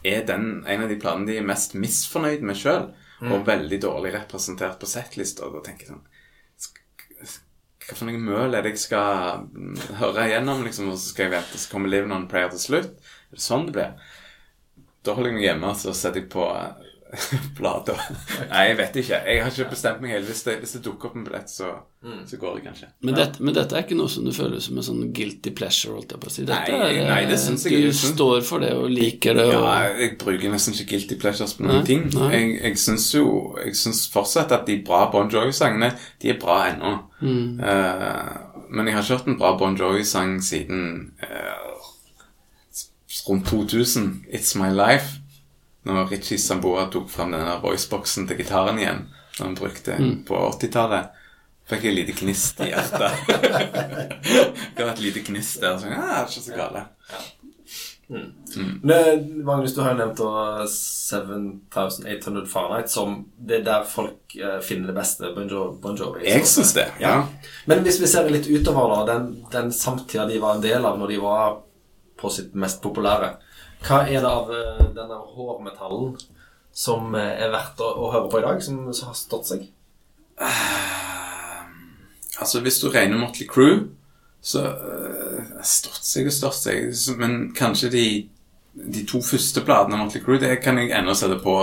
er 0.05 0.23
den, 0.25 0.63
en 0.69 0.85
av 0.85 0.89
de 0.89 0.97
platene 1.01 1.27
de 1.29 1.37
er 1.41 1.45
mest 1.45 1.75
misfornøyd 1.77 2.45
med 2.45 2.57
sjøl. 2.57 2.89
Mm. 3.21 3.35
Og 3.35 3.45
veldig 3.45 3.77
dårlig 3.83 4.15
representert 4.15 4.79
på 4.81 4.89
settlista. 4.89 5.49
Da 5.53 5.61
tenker 5.65 5.85
jeg 5.85 5.93
sånn 5.93 6.07
hva 7.91 7.99
for 7.99 8.09
noe 8.09 8.21
møl 8.23 8.55
er 8.55 8.65
det 8.65 8.75
jeg 8.75 8.85
skal 8.85 9.43
høre 9.99 10.29
igjennom, 10.29 10.63
liksom, 10.67 10.91
og 10.93 10.99
så 10.99 11.11
skal 11.11 11.27
jeg 11.27 11.35
vente, 11.35 11.59
så 11.59 11.73
kommer 11.73 11.91
Live 11.91 12.09
Non 12.09 12.29
Prayer 12.31 12.53
til 12.53 12.63
slutt? 12.63 13.11
Er 13.31 13.37
det 13.37 13.43
sånn 13.43 13.67
det 13.67 13.75
blir? 13.75 14.15
Da 15.01 15.17
holder 15.17 15.31
jeg 15.31 15.37
meg 15.39 15.47
hjemme, 15.49 15.73
og 15.73 15.81
så 15.81 15.93
setter 15.97 16.21
jeg 16.21 16.31
på 16.31 16.47
blader. 17.57 17.99
Nei, 18.49 18.61
jeg 18.69 18.77
vet 18.79 18.97
ikke. 19.01 19.17
Jeg 19.27 19.43
har 19.43 19.51
ikke 19.51 19.73
bestemt 19.73 20.03
meg 20.03 20.13
helt. 20.15 20.27
Hvis 20.29 20.43
det, 20.47 20.55
hvis 20.61 20.75
det 20.77 20.81
dukker 20.85 21.09
opp 21.09 21.17
en 21.19 21.25
billett, 21.25 21.51
så, 21.51 21.71
mm. 22.05 22.21
så, 22.29 22.39
går 22.39 22.57
det 22.57 22.63
kanskje. 22.69 22.87
Men, 23.03 23.17
det, 23.17 23.25
men, 23.41 23.55
dette 23.57 23.75
er 23.75 23.83
ikke 23.83 23.97
noe 23.99 24.11
som 24.13 24.27
du 24.27 24.31
føler 24.35 24.63
som 24.63 24.79
en 24.79 24.87
sånn 24.87 25.11
guilty 25.15 25.53
pleasure? 25.57 25.97
Holdt 25.97 26.15
jeg 26.15 26.23
på 26.23 26.31
å 26.31 26.33
si. 26.37 26.45
Dette 26.47 26.77
nei, 26.77 26.89
er, 27.01 27.09
nei, 27.09 27.19
det 27.27 27.39
syns 27.41 27.67
jeg 27.67 27.83
Du 27.83 27.89
synes, 27.89 28.15
står 28.15 28.47
for 28.47 28.63
det 28.63 28.71
og 28.77 28.87
liker 28.93 29.37
det. 29.37 29.47
Og... 29.51 29.67
Ja, 29.67 29.75
jeg 29.99 30.15
bruker 30.23 30.55
nesten 30.55 30.77
ikke 30.77 30.93
guilty 30.93 31.19
pleasures 31.21 31.55
på 31.57 31.67
noen 31.67 31.81
nei, 31.81 31.85
ting. 31.91 32.07
Nei. 32.15 32.31
Jeg, 32.37 32.51
jeg 32.61 32.83
syns 32.85 33.09
jo 33.17 33.25
Jeg 33.59 33.77
syns 33.83 34.05
fortsatt 34.13 34.55
at 34.55 34.67
de 34.69 34.79
bra 34.85 35.07
Bon 35.11 35.31
Jovi-sangene, 35.31 35.91
de 36.23 36.31
er 36.31 36.39
bra 36.41 36.63
ennå. 36.71 36.95
Mm. 37.21 37.59
Uh, 37.61 38.67
men 38.71 38.87
jeg 38.87 38.95
har 38.95 39.03
ikke 39.03 39.17
hørt 39.17 39.29
en 39.29 39.39
bra 39.39 39.55
Bon 39.57 39.77
Jovi-sang 39.77 40.39
siden 40.43 41.11
uh, 41.23 41.89
rundt 43.27 43.47
2000. 43.47 44.25
It's 44.33 44.55
My 44.57 44.71
Life 44.73 45.21
når 45.83 46.11
Richie 46.11 46.37
Samboa 46.37 46.85
tok 46.93 47.09
fram 47.09 47.33
denne 47.33 47.57
voiceboxen 47.63 48.27
til 48.29 48.37
gitaren 48.41 48.79
igjen, 48.79 49.07
som 49.33 49.47
han 49.49 49.57
brukte 49.57 49.97
mm. 49.97 50.15
på 50.27 50.37
80-tallet, 50.51 51.21
fikk 51.69 51.87
jeg 51.87 51.93
et 51.93 51.99
lite 52.01 52.17
gnist 52.19 52.61
i 52.61 52.69
hjertet. 52.69 53.31
det 54.77 54.83
var 54.85 54.93
et 54.93 55.01
lite 55.01 55.23
gnist 55.25 55.61
der. 55.63 55.79
Sånn, 55.81 55.95
ja, 55.95 56.03
det 56.05 56.19
er 56.19 56.29
ikke 56.29 56.45
så 56.45 56.59
gale. 56.59 56.85
Ja. 58.11 58.21
Mm. 58.57 58.79
Men, 58.83 59.21
Magnus, 59.47 59.75
du 59.75 59.81
har 59.81 59.93
jo 59.93 59.99
nevnt 60.01 60.19
7800 60.69 62.45
Fahrenheit 62.51 62.91
som 62.91 63.21
det 63.39 63.61
er 63.61 63.67
der 63.69 63.85
folk 63.87 64.35
uh, 64.35 64.57
finner 64.65 64.91
det 64.91 64.97
beste 64.97 65.31
Bon 65.35 65.95
Jovi. 65.95 66.25
Jeg 66.27 66.43
syns 66.49 66.73
det, 66.75 66.89
ja. 66.99 67.13
ja. 67.21 67.51
Men 67.71 67.85
hvis 67.85 68.01
vi 68.01 68.09
ser 68.11 68.27
litt 68.27 68.49
utover 68.51 68.91
da, 68.91 69.13
den, 69.13 69.29
den 69.53 69.71
samtida 69.75 70.27
de 70.27 70.41
var 70.43 70.57
en 70.57 70.65
del 70.65 70.85
av 70.87 70.99
når 70.99 71.15
de 71.15 71.21
var 71.23 71.61
på 72.19 72.29
sitt 72.33 72.51
mest 72.59 72.83
populære 72.83 73.31
hva 73.81 74.03
er 74.05 74.21
det 74.21 74.29
av 74.29 74.51
uh, 74.51 74.81
denne 74.93 75.17
hårmetallen 75.33 76.13
som 76.71 77.15
uh, 77.15 77.21
er 77.21 77.49
verdt 77.53 77.81
å, 77.81 77.87
å, 77.97 78.11
høre 78.13 78.29
på 78.29 78.41
i 78.41 78.45
dag, 78.45 78.61
som, 78.63 78.83
som 78.93 79.09
har 79.09 79.17
stått 79.17 79.49
seg? 79.49 79.63
Uh, 80.37 81.65
altså, 82.37 82.61
hvis 82.61 82.77
du 82.83 82.91
regner 82.93 83.17
Motley 83.17 83.49
Crew, 83.49 83.87
så 84.41 84.67
stått 85.67 86.05
seg 86.05 86.29
og 86.29 86.35
stått 86.35 86.59
seg, 86.59 87.17
men 87.19 87.51
kanskje 87.57 87.89
de, 87.93 88.05
de 88.73 89.03
to 89.09 89.21
første 89.25 89.63
platene 89.65 89.99
av 90.01 90.13
Crue, 90.23 90.39
det 90.41 90.59
kan 90.63 90.79
jeg 90.79 90.93
ennå 90.95 91.15
sette 91.17 91.39
på 91.43 91.57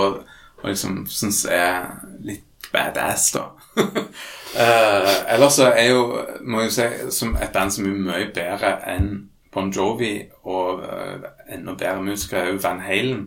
og 0.59 0.67
liksom 0.67 1.05
synes 1.07 1.45
er 1.45 1.87
litt 2.25 2.45
badass, 2.73 3.31
da. 3.31 3.45
uh, 3.79 5.13
ellers 5.33 5.59
så 5.59 5.69
er 5.71 5.91
jo, 5.93 6.01
må 6.43 6.63
jeg 6.63 6.69
jo 6.69 6.75
si, 6.75 6.87
som 7.15 7.35
et 7.39 7.53
band 7.55 7.73
som 7.73 7.87
er 7.87 8.01
mye 8.09 8.31
bedre 8.35 8.75
enn 8.91 9.11
Bon 9.53 9.71
Jovi, 9.73 10.27
og 10.45 10.83
uh, 10.83 11.29
enda 11.49 11.73
bedre 11.73 12.03
musikere, 12.05 12.43
er 12.43 12.53
jo 12.53 12.63
Van 12.63 12.83
Halen. 12.83 13.23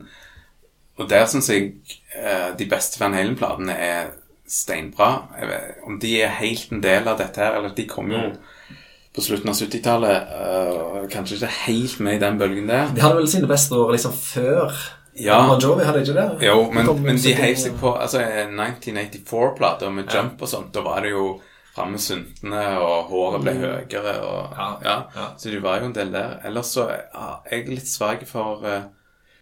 Og 1.00 1.08
der 1.10 1.24
syns 1.26 1.48
jeg 1.50 1.72
uh, 2.14 2.52
de 2.58 2.68
beste 2.70 3.00
Van 3.00 3.16
Halen-platene 3.16 3.74
er 3.74 4.12
steinbra. 4.46 5.10
Vet, 5.40 5.82
om 5.88 5.98
de 6.00 6.14
er 6.22 6.36
helt 6.38 6.70
en 6.72 6.84
del 6.84 7.08
av 7.08 7.18
dette 7.18 7.40
her, 7.40 7.56
eller 7.58 7.74
de 7.74 7.88
kommer 7.88 8.18
jo 8.18 8.76
på 9.12 9.20
slutten 9.24 9.50
av 9.52 9.56
70-tallet, 9.58 10.32
Uh, 10.32 11.08
kanskje 11.12 11.36
ikke 11.36 11.48
helt 11.66 12.00
med 12.00 12.14
i 12.16 12.20
den 12.22 12.38
bølgen 12.40 12.68
der. 12.70 12.90
De 12.94 13.00
hadde 13.02 13.16
vel 13.18 13.28
sine 13.28 13.48
beste 13.50 13.74
år 13.76 13.90
liksom 13.96 14.12
før 14.16 14.72
Ja. 15.18 15.42
Bon 15.48 15.60
Jovi, 15.60 15.84
hadde 15.84 16.00
ikke 16.00 16.14
det? 16.16 16.46
Jo, 16.46 16.70
men, 16.72 16.86
de, 16.88 16.94
men 17.04 17.18
de 17.20 17.34
heiv 17.36 17.56
seg 17.60 17.74
på 17.80 17.90
altså 18.00 18.22
1984-plater 18.22 19.90
med 19.92 20.08
Jump 20.14 20.40
og 20.42 20.48
sånt. 20.48 20.70
Da 20.74 20.80
var 20.84 21.02
det 21.04 21.10
jo 21.12 21.26
fram 21.74 21.92
med 21.94 22.00
suntene, 22.04 22.62
og 22.80 23.10
håret 23.10 23.44
ble 23.44 23.54
høyere. 23.60 24.14
Og, 24.24 24.54
Ja, 24.56 24.68
ja, 24.84 24.96
ja. 25.16 25.26
Så 25.40 25.50
de 25.52 25.60
var 25.64 25.80
jo 25.80 25.90
en 25.90 25.94
del 25.96 26.12
der. 26.12 26.38
Ellers 26.48 26.72
så 26.76 26.86
ja, 26.90 27.26
er 27.44 27.58
jeg 27.58 27.68
litt 27.72 27.88
svak 27.88 28.24
for 28.28 28.64
uh, 28.64 28.82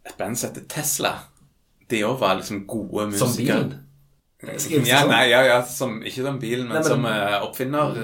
et 0.07 0.17
band 0.19 0.39
som 0.39 0.51
heter 0.51 0.67
Tesla. 0.71 1.15
De 1.91 2.03
òg 2.07 2.19
var 2.23 2.37
liksom 2.39 2.65
gode 2.71 3.09
musikere. 3.11 3.31
Som 3.31 3.39
bilen? 3.39 3.79
Ja, 4.87 5.03
sånn? 5.03 5.11
nei, 5.11 5.25
ja, 5.29 5.41
ja, 5.45 5.63
som, 5.69 5.99
ikke 6.07 6.23
som 6.25 6.39
bilen, 6.41 6.67
men, 6.71 6.79
Nei, 6.79 6.83
men- 6.83 6.91
som 6.91 7.07
uh, 7.07 7.41
oppfinner. 7.49 7.99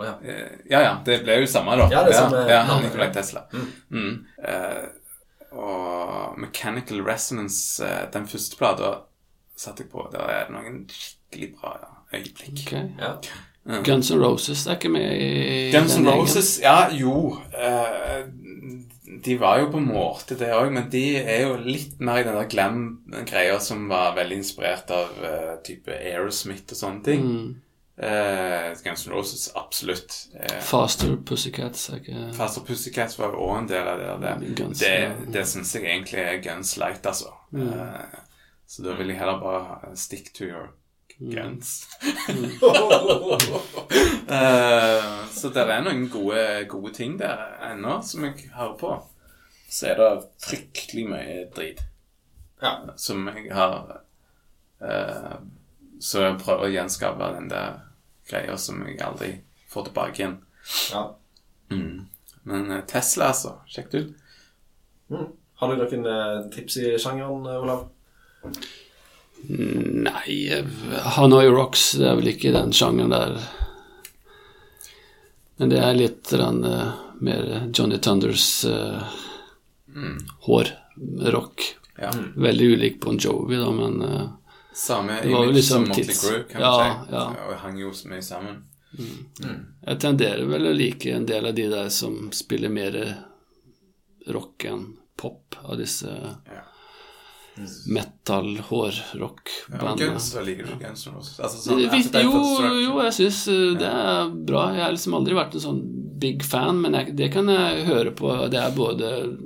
Å, 0.00 0.06
ja. 0.06 0.14
Eh, 0.24 0.52
ja, 0.70 0.80
ja, 0.80 0.92
det 1.04 1.18
ble 1.26 1.42
jo 1.42 1.48
samme, 1.50 1.76
da. 1.76 1.90
Ja, 1.92 2.00
det 2.06 2.14
er 2.14 2.22
samme 2.22 2.40
ja, 2.48 2.62
navn, 2.64 2.86
Nikolai 2.86 3.10
ja. 3.10 3.14
Tesla. 3.18 3.42
Mm. 3.92 4.14
Eh, 4.48 4.86
og 5.50 6.38
Mechanical 6.40 7.02
Resonance, 7.04 7.82
uh, 7.82 8.06
den 8.14 8.28
første 8.30 8.56
plata 8.56 8.90
satte 9.58 9.84
jeg 9.84 9.90
på. 9.92 10.06
Der 10.12 10.24
er 10.30 10.44
det 10.46 10.54
noen 10.54 10.84
skikkelig 10.88 11.48
bra 11.58 11.74
øyeblikk. 12.14 12.62
Okay. 12.64 12.92
Ja. 13.00 13.16
Guns 13.84 14.08
N' 14.14 14.22
Roses 14.22 14.62
er 14.64 14.78
ikke 14.78 14.92
med 14.94 15.10
i 15.10 15.70
Guns 15.74 15.98
N' 15.98 16.08
Roses, 16.08 16.54
ja, 16.62 16.86
jo 16.96 17.34
Uh, 17.50 18.22
De 19.20 19.34
var 19.36 19.58
jo 19.60 19.66
på 19.74 19.80
en 19.82 19.88
måte 19.90 20.36
det 20.38 20.48
òg, 20.54 20.70
men 20.72 20.86
de 20.88 21.18
er 21.18 21.42
jo 21.42 21.56
litt 21.60 21.98
mer 22.00 22.22
i 22.22 22.24
den 22.24 22.38
der 22.38 22.46
glam-greia 22.48 23.58
som 23.60 23.82
var 23.90 24.14
veldig 24.16 24.38
inspirert 24.38 24.88
av 24.94 25.10
type 25.66 25.92
Aerosmith 25.92 26.70
og 26.70 26.78
sånne 26.78 27.04
ting. 27.04 27.26
Mm. 28.00 28.06
Eh, 28.08 28.76
Guns 28.84 29.06
N' 29.06 29.12
Roses, 29.12 29.50
absolutt. 29.54 30.14
Uh, 30.34 30.60
Faster 30.64 31.16
Pussycats 31.26 31.88
er 31.90 31.98
ikke 32.00 32.32
Faster 32.36 32.64
Pussycats 32.64 33.18
var 33.20 33.34
jo 33.34 33.42
òg 33.50 33.58
en 33.58 33.68
del 33.68 33.88
av 33.92 34.00
det. 34.00 34.32
Det, 34.40 34.54
Guns, 34.56 34.78
det 34.80 34.92
ja. 34.94 35.10
det 35.36 35.46
syns 35.50 35.74
jeg 35.76 35.84
egentlig 35.84 36.20
er 36.22 36.40
Guns 36.44 36.76
Light, 36.80 37.04
altså. 37.06 37.34
Eh, 37.52 38.20
så 38.70 38.82
da 38.86 38.94
vil 38.96 39.10
jeg 39.12 39.18
heller 39.20 39.40
bare 39.42 39.96
stick 39.98 40.32
to 40.34 40.44
your 40.48 40.70
guns. 41.20 41.88
Eh, 44.30 45.04
så 45.34 45.48
det 45.50 45.62
er 45.66 45.80
noen 45.82 46.04
gode, 46.12 46.42
gode 46.70 46.92
ting 46.94 47.16
der 47.18 47.40
ennå 47.66 47.96
som 48.06 48.22
jeg 48.28 48.44
hører 48.54 48.76
på. 48.78 48.92
Så 49.70 49.88
er 49.90 49.98
det 49.98 50.10
fryktelig 50.44 51.04
mye 51.10 51.36
drit 51.54 51.80
Ja. 52.62 52.76
som 52.96 53.26
jeg 53.26 53.48
har 53.54 54.02
eh, 54.82 55.34
Så 55.98 56.22
jeg 56.22 56.38
prøver 56.44 56.68
å 56.68 56.70
gjenskape 56.74 57.32
den 57.34 57.48
der 57.50 57.80
greia 58.30 58.56
som 58.58 58.80
jeg 58.86 59.00
aldri 59.04 59.32
får 59.70 59.90
tilbake 59.90 60.22
igjen. 60.22 60.38
ja. 60.92 61.04
Mm. 61.70 62.06
Men 62.42 62.70
eh, 62.70 62.84
Tesla, 62.88 63.30
altså. 63.30 63.58
Sjekk 63.70 63.90
det 63.92 63.98
ut. 63.98 64.14
Mm. 65.10 65.26
Har 65.60 65.70
du 65.70 65.82
noen 65.82 66.06
eh, 66.08 66.36
tips 66.54 66.78
i 66.80 66.92
sjangeren, 66.98 67.44
eh, 67.46 67.62
Olav? 67.62 67.84
Nei, 69.50 70.36
eh, 70.56 70.66
Hanoi 71.16 71.46
Rocks 71.52 71.92
det 72.00 72.08
er 72.08 72.18
vel 72.18 72.32
ikke 72.32 72.54
den 72.56 72.72
sjangeren 72.74 73.12
der. 73.14 73.36
Men 75.60 75.72
det 75.74 75.82
er 75.84 75.98
litt 75.98 76.32
den, 76.32 76.64
mer 77.20 77.68
Johnny 77.76 78.00
Thunders 78.00 78.64
eh, 78.64 79.18
hårrock. 80.46 81.66
Ja. 82.00 82.10
Veldig 82.36 82.66
ulik 82.66 83.00
Bon 83.00 83.18
Jovi, 83.20 83.56
da, 83.60 83.70
men 83.70 84.02
eh, 84.02 84.28
Samme 84.80 85.18
image 85.24 85.52
liksom 85.54 85.84
som 85.84 85.88
Motley 85.88 86.14
Crew, 86.16 86.42
kan 86.48 86.60
Ja, 86.62 86.70
man 86.78 87.06
si. 87.06 87.12
ja. 87.12 87.24
Og 87.48 87.54
hang 87.64 87.78
jo 87.82 87.90
mye 88.08 88.22
sammen. 88.24 88.62
jeg 89.86 89.98
tenderer 90.02 90.46
vel 90.50 90.66
å 90.66 90.72
like 90.74 91.12
en 91.14 91.26
del 91.28 91.46
av 91.46 91.54
de 91.54 91.68
der 91.70 91.88
som 91.94 92.30
spiller 92.34 92.68
mer 92.72 92.96
rock 94.28 94.64
enn 94.64 94.86
pop, 95.20 95.54
av 95.64 95.76
disse 95.78 96.06
Ja. 96.08 96.62
metal-hårrock-bandene. 97.86 100.10
Guns, 100.10 100.32
da 100.34 100.40
liker 100.40 100.64
du 100.66 100.72
Guns 100.84 101.06
også? 101.06 101.42
Altså, 101.42 101.58
sånn, 101.58 101.78
Det- 102.12 102.22
jo, 102.22 102.30
jo, 102.84 103.00
jeg 103.02 103.12
syns 103.12 103.44
det 103.78 103.86
er 103.88 104.28
bra. 104.30 104.72
Jeg 104.74 104.82
har 104.84 104.92
liksom 104.92 105.14
aldri 105.14 105.34
vært 105.34 105.54
en 105.54 105.60
sånn 105.60 105.82
big 106.18 106.42
fan, 106.44 106.80
men 106.80 106.92
jeg, 106.94 107.16
det 107.16 107.32
kan 107.32 107.46
jeg 107.46 107.84
høre 107.86 108.10
på. 108.14 108.48
Det 108.50 108.58
er 108.60 108.70
både 108.70 109.36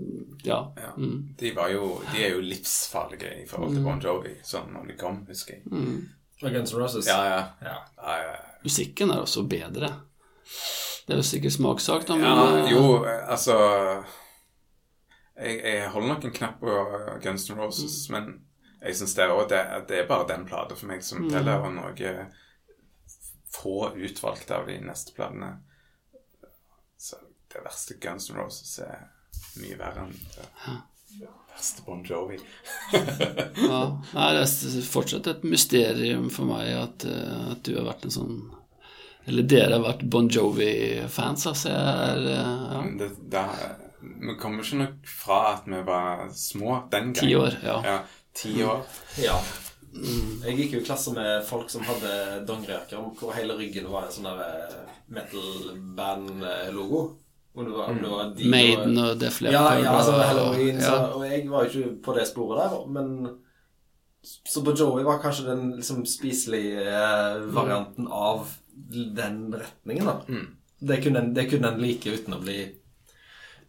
Ja. 0.44 0.58
Ja. 0.76 0.92
Mm. 0.96 1.34
De, 1.38 1.52
var 1.56 1.68
jo, 1.72 2.02
de 2.12 2.24
er 2.24 2.34
jo 2.36 2.42
livsfarlige 2.44 3.30
i 3.42 3.46
forhold 3.48 3.74
til 3.74 3.84
Bon 3.86 4.02
Jovi, 4.02 4.34
sånn 4.44 4.74
når 4.74 4.90
de 4.90 4.96
kom, 5.00 5.22
husker 5.28 5.56
jeg. 5.56 5.64
Mm. 5.72 6.02
N' 6.44 6.66
Roses? 6.76 7.06
Ja, 7.08 7.20
ja. 7.24 7.40
Ja. 7.64 7.76
ja, 7.96 8.16
ja. 8.22 8.34
Musikken 8.62 9.10
er 9.10 9.22
også 9.24 9.46
bedre. 9.48 9.88
Det 11.06 11.14
er 11.14 11.20
jo 11.20 11.26
sikkert 11.26 11.52
smakssak, 11.52 12.06
da, 12.08 12.16
men 12.16 12.28
ja 12.28 12.44
eh, 12.58 12.70
jo, 12.72 12.84
altså 13.04 13.56
jeg, 15.36 15.58
jeg 15.60 15.88
holder 15.92 16.08
nok 16.08 16.24
en 16.24 16.34
knapp 16.38 16.60
på 16.60 16.76
Guns 17.24 17.48
N' 17.50 17.58
Roses, 17.58 17.96
men 18.12 18.30
jeg 18.80 18.96
syns 18.96 19.16
det, 19.16 19.28
det, 19.52 19.60
det 19.88 20.00
er 20.02 20.08
bare 20.08 20.28
den 20.28 20.46
plata 20.48 20.76
for 20.76 20.88
meg 20.90 21.04
som 21.04 21.24
teller, 21.30 21.64
og 21.64 21.72
noe 21.76 22.14
få 23.54 23.94
utvalgte 23.96 24.56
av 24.56 24.66
de 24.68 24.78
neste 24.82 25.14
platene. 25.16 25.54
Så 26.98 27.20
det 27.52 27.62
verste 27.64 27.96
Guns 28.02 28.30
N' 28.30 28.40
Roses 28.40 28.78
er 28.84 29.08
mye 29.62 29.76
verre 29.78 30.06
enn 30.06 30.14
det 30.34 30.48
verste 31.54 31.82
Bon 31.86 32.02
Jovi. 32.04 32.38
ja. 33.68 33.80
Nei, 34.14 34.28
det 34.34 34.42
er 34.42 34.82
fortsatt 34.90 35.26
et 35.30 35.44
mysterium 35.46 36.30
for 36.34 36.44
meg 36.48 36.72
at, 36.74 37.04
eh, 37.06 37.50
at 37.52 37.62
du 37.66 37.76
har 37.78 37.86
vært 37.86 38.04
en 38.08 38.14
sånn 38.18 38.36
Eller 39.24 39.46
dere 39.48 39.78
har 39.78 39.84
vært 39.86 40.02
Bon 40.10 40.28
Jovi-fans, 40.28 41.46
altså. 41.48 41.68
Jeg 41.70 41.78
er 42.10 42.26
eh, 42.32 42.64
ja, 42.74 42.82
Det, 43.00 43.08
det, 43.32 43.44
vi 44.26 44.34
kommer 44.40 44.64
ikke 44.64 44.82
nok 44.82 44.96
fra 45.08 45.38
at 45.54 45.64
vi 45.70 45.80
var 45.86 46.26
små 46.36 46.82
den 46.92 47.12
gangen. 47.14 47.20
ti 47.22 47.30
år. 47.38 47.56
Ja. 47.64 47.78
Ja, 47.86 47.98
ti 48.36 48.52
år. 48.64 48.82
Ja. 49.22 49.38
Jeg 50.44 50.56
gikk 50.58 50.72
jo 50.74 50.80
i 50.82 50.84
klasse 50.84 51.14
med 51.14 51.44
folk 51.46 51.70
som 51.70 51.86
hadde 51.86 52.42
dongerijakker 52.48 52.98
hvor 53.14 53.32
hele 53.36 53.54
ryggen 53.56 53.86
var 53.92 54.08
en 54.08 54.16
sånn 54.16 54.26
eh, 54.34 54.80
metal-band-logo. 55.14 57.04
Om 57.54 57.64
det 57.68 57.72
var, 57.76 57.88
om 57.92 57.98
det 58.02 58.08
var 58.10 58.30
de 58.36 58.48
Maiden 58.50 58.98
og 58.98 59.18
Def 59.20 59.36
Ja, 59.42 59.50
Leppard 59.50 59.82
ja, 59.84 59.90
altså 59.94 60.12
og- 60.12 60.24
Halloween. 60.26 60.80
Så, 60.82 60.94
og 61.14 61.24
jeg 61.30 61.48
var 61.50 61.64
jo 61.64 61.70
ikke 61.70 62.02
på 62.02 62.14
det 62.16 62.26
sporet 62.28 62.58
der. 62.64 62.86
Men 62.90 63.38
Så 64.24 64.62
Bon 64.64 64.74
Jovi 64.74 65.02
var 65.04 65.18
kanskje 65.20 65.44
den 65.50 65.76
liksom 65.76 66.04
spiselige 66.08 66.80
eh, 66.80 67.42
varianten 67.52 68.06
av 68.08 68.46
den 69.14 69.52
retningen, 69.54 70.06
da. 70.08 70.14
Mm. 70.28 70.46
Det, 70.80 70.96
kunne 71.04 71.18
en, 71.20 71.34
det 71.34 71.44
kunne 71.50 71.68
en 71.68 71.80
like 71.82 72.08
uten 72.10 72.34
å 72.34 72.40
bli 72.40 72.56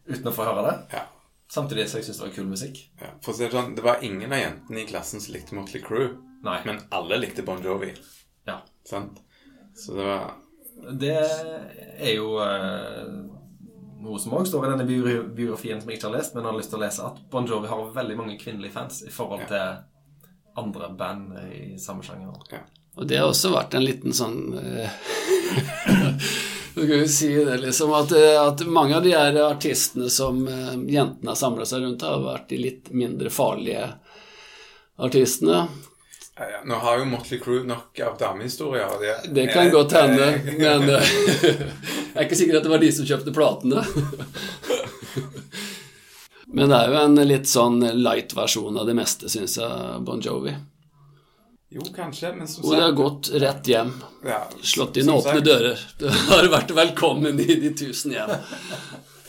Uten 0.07 0.27
å 0.29 0.33
få 0.33 0.45
høre 0.47 0.63
det. 0.67 0.73
Ja. 0.93 1.03
Samtidig 1.51 1.87
så 1.89 1.97
jeg 1.99 2.05
syns 2.07 2.19
det 2.21 2.25
var 2.27 2.33
kul 2.35 2.45
musikk. 2.49 2.79
Ja, 3.01 3.11
for 3.21 3.33
å 3.33 3.35
si 3.37 3.43
det 3.43 3.51
sånn, 3.53 3.75
Det 3.75 3.83
var 3.85 4.01
ingen 4.05 4.31
av 4.33 4.39
jentene 4.39 4.81
i 4.83 4.87
klassen 4.89 5.21
som 5.21 5.33
likte 5.35 5.55
Motley 5.57 5.81
Crew, 5.83 6.15
Nei. 6.45 6.59
men 6.65 6.79
alle 6.91 7.17
likte 7.21 7.43
Bon 7.45 7.61
Jovi. 7.61 7.91
Ja. 8.47 8.59
Sant? 8.85 9.19
Så 9.75 9.93
det 9.97 10.05
var 10.05 10.35
Det 11.01 11.15
er 11.99 12.15
jo 12.15 12.37
eh, 12.39 13.34
noe 14.05 14.21
som 14.21 14.37
òg 14.37 14.47
står 14.47 14.67
i 14.67 14.71
denne 14.73 14.85
biografien 14.87 15.81
som 15.81 15.89
jeg 15.91 15.99
ikke 15.99 16.09
har 16.09 16.17
lest, 16.19 16.37
men 16.37 16.47
har 16.47 16.55
lyst 16.55 16.71
til 16.73 16.79
å 16.79 16.85
lese, 16.85 17.09
at 17.09 17.19
Bon 17.31 17.47
Jovi 17.49 17.69
har 17.71 17.91
veldig 17.95 18.17
mange 18.21 18.39
kvinnelige 18.41 18.77
fans 18.77 19.01
i 19.05 19.13
forhold 19.13 19.47
til 19.49 19.83
andre 20.61 20.89
band 20.95 21.37
i 21.51 21.61
samme 21.81 22.05
sjanger. 22.05 22.37
ja. 22.53 22.63
Og 22.95 23.07
det 23.07 23.17
har 23.19 23.27
også 23.27 23.51
vært 23.51 23.73
en 23.75 23.83
liten 23.83 24.13
sånn 24.15 24.37
eh, 24.55 24.93
kan 26.75 26.87
vi 26.87 27.07
si 27.11 27.33
det, 27.35 27.57
liksom 27.57 27.91
at, 27.95 28.11
eh, 28.15 28.37
at 28.39 28.63
mange 28.67 28.95
av 28.95 29.03
de 29.03 29.11
her 29.15 29.35
artistene 29.43 30.09
som 30.09 30.45
eh, 30.47 30.75
jentene 30.91 31.33
har 31.33 31.39
samla 31.39 31.67
seg 31.67 31.83
rundt, 31.83 32.05
har 32.07 32.23
vært 32.23 32.49
de 32.53 32.61
litt 32.61 32.91
mindre 32.95 33.31
farlige 33.33 33.89
artistene. 34.95 35.65
Ja, 36.37 36.49
ja. 36.51 36.57
Nå 36.67 36.75
har 36.83 36.99
jo 36.99 37.05
Motley 37.07 37.39
Crue 37.39 37.63
nok 37.63 37.99
av 38.03 38.17
damehistorier. 38.19 38.87
Det, 38.99 39.33
Det 39.33 39.47
kan 39.53 39.69
godt 39.71 39.93
hende, 39.95 40.25
men 40.59 40.89
eh, 40.97 41.13
jeg 41.45 42.15
er 42.15 42.25
ikke 42.27 42.39
sikker 42.41 42.57
at 42.59 42.65
det 42.67 42.73
var 42.73 42.83
de 42.83 42.91
som 42.91 43.07
kjøpte 43.07 43.33
platene. 43.35 43.83
Men 46.55 46.69
det 46.71 46.77
er 46.77 46.91
jo 46.93 46.99
en 47.01 47.15
litt 47.27 47.49
sånn 47.51 47.81
light-versjon 47.99 48.77
av 48.79 48.85
det 48.87 48.93
meste, 48.95 49.27
syns 49.27 49.57
jeg, 49.59 49.95
Bon 50.07 50.21
Jovi. 50.23 50.53
Jo, 51.73 51.81
kanskje, 51.95 52.29
men 52.31 52.47
som 52.47 52.61
sagt 52.61 52.67
Og 52.69 52.75
det 52.77 52.83
har 52.85 52.93
gått 52.95 53.29
rett 53.43 53.67
hjem. 53.67 53.89
ja, 54.23 54.37
Slått 54.63 54.99
inn 55.01 55.09
åpne 55.11 55.33
sagt, 55.41 55.47
dører. 55.49 55.81
Du 55.99 56.05
har 56.29 56.47
vært 56.53 56.71
velkommen 56.77 57.41
i 57.43 57.57
de 57.59 57.73
tusen 57.75 58.13
hjem. 58.15 58.31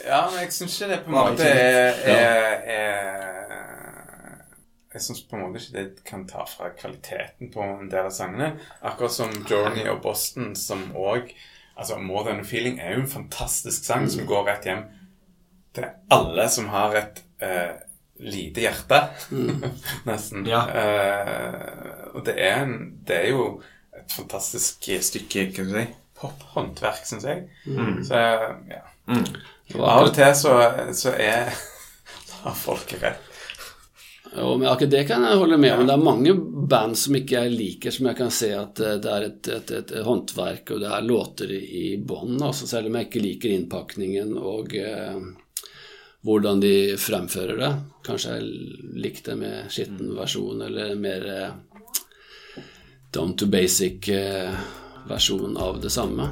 Ja, 0.07 0.21
men 0.31 0.45
jeg 0.45 0.53
syns 0.55 0.77
ikke 0.77 0.93
det 0.93 1.01
på 1.07 1.11
en 1.11 1.17
måte 1.17 1.49
er, 1.51 1.99
er, 2.15 2.55
er 2.77 3.76
Jeg 4.97 5.05
syns 5.05 5.27
på 5.29 5.37
en 5.37 5.43
måte 5.45 5.61
ikke 5.61 5.77
det 5.77 6.05
kan 6.09 6.23
ta 6.29 6.47
fra 6.49 6.71
kvaliteten 6.73 7.51
på 7.53 7.61
en 7.61 7.91
del 7.93 8.09
av 8.09 8.15
sangene. 8.17 8.55
Akkurat 8.81 9.13
som 9.13 9.35
Journey 9.45 9.85
og 9.93 10.01
Boston, 10.07 10.55
som 10.57 10.89
òg 10.97 11.35
Altså, 11.77 11.99
More 12.01 12.25
Than 12.25 12.41
a 12.41 12.45
Feeling 12.49 12.79
er 12.81 12.95
jo 12.95 13.03
en 13.03 13.11
fantastisk 13.11 13.85
sang 13.85 14.07
som 14.09 14.25
går 14.25 14.47
rett 14.49 14.65
hjem 14.65 14.87
til 15.77 15.91
alle 16.09 16.47
som 16.49 16.71
har 16.73 16.97
et 16.97 17.19
uh, 17.45 17.75
lite 18.17 18.65
hjerte, 18.65 19.03
mm. 19.29 19.67
nesten. 20.09 20.47
Ja. 20.49 20.63
Uh, 20.73 22.15
og 22.17 22.25
det 22.25 22.39
er, 22.41 22.63
en, 22.63 22.79
det 23.05 23.19
er, 23.19 23.29
jo 23.35 23.61
et 23.93 24.17
fantastisk 24.17 24.89
stykke 25.11 25.51
hva 25.51 25.53
skal 25.53 25.71
si, 25.75 25.85
pophåndverk, 26.17 27.05
syns 27.05 27.29
jeg. 27.29 27.45
Mm. 27.69 28.01
Så 28.09 28.25
ja. 28.73 28.83
Mm. 29.13 29.29
Av 29.77 30.07
og 30.07 30.15
til 30.17 30.33
så, 30.39 30.57
så 30.97 31.13
er 31.13 31.53
har 32.47 32.57
folk 32.57 32.97
rett. 33.03 33.26
Jo, 34.37 34.57
med 34.59 34.69
akkurat 34.69 34.91
det 34.91 35.05
kan 35.09 35.25
jeg 35.25 35.39
holde 35.41 35.57
med 35.57 35.73
om. 35.73 35.81
Ja. 35.81 35.87
det 35.87 35.95
er 35.95 36.05
mange 36.05 36.35
band 36.69 36.99
som 36.99 37.17
ikke 37.17 37.41
jeg 37.41 37.55
liker, 37.55 37.95
som 37.95 38.11
jeg 38.11 38.19
kan 38.19 38.33
se 38.35 38.51
at 38.57 38.81
eh, 38.85 38.99
det 39.01 39.13
er 39.13 39.27
et, 39.31 39.51
et, 39.55 39.73
et 39.81 39.97
håndverk, 40.05 40.75
og 40.75 40.83
det 40.83 40.93
er 40.93 41.09
låter 41.09 41.53
i 41.57 41.87
bånn, 41.97 42.37
altså, 42.43 42.69
selv 42.69 42.91
om 42.91 42.99
jeg 42.99 43.09
ikke 43.09 43.25
liker 43.25 43.55
innpakningen 43.55 44.37
og 44.37 44.77
eh, 44.77 45.21
hvordan 46.27 46.61
de 46.61 46.75
fremfører 46.99 47.61
det. 47.61 47.73
Kanskje 48.07 48.37
jeg 48.37 48.51
likte 49.07 49.39
med 49.39 49.71
skitten 49.73 50.13
versjon, 50.19 50.65
eller 50.69 50.97
mer 51.01 51.31
eh, 51.33 52.63
down 53.15 53.37
to 53.39 53.47
basic 53.47 54.09
eh, 54.09 54.53
versjon 55.09 55.57
av 55.57 55.81
det 55.81 55.95
samme. 55.95 56.29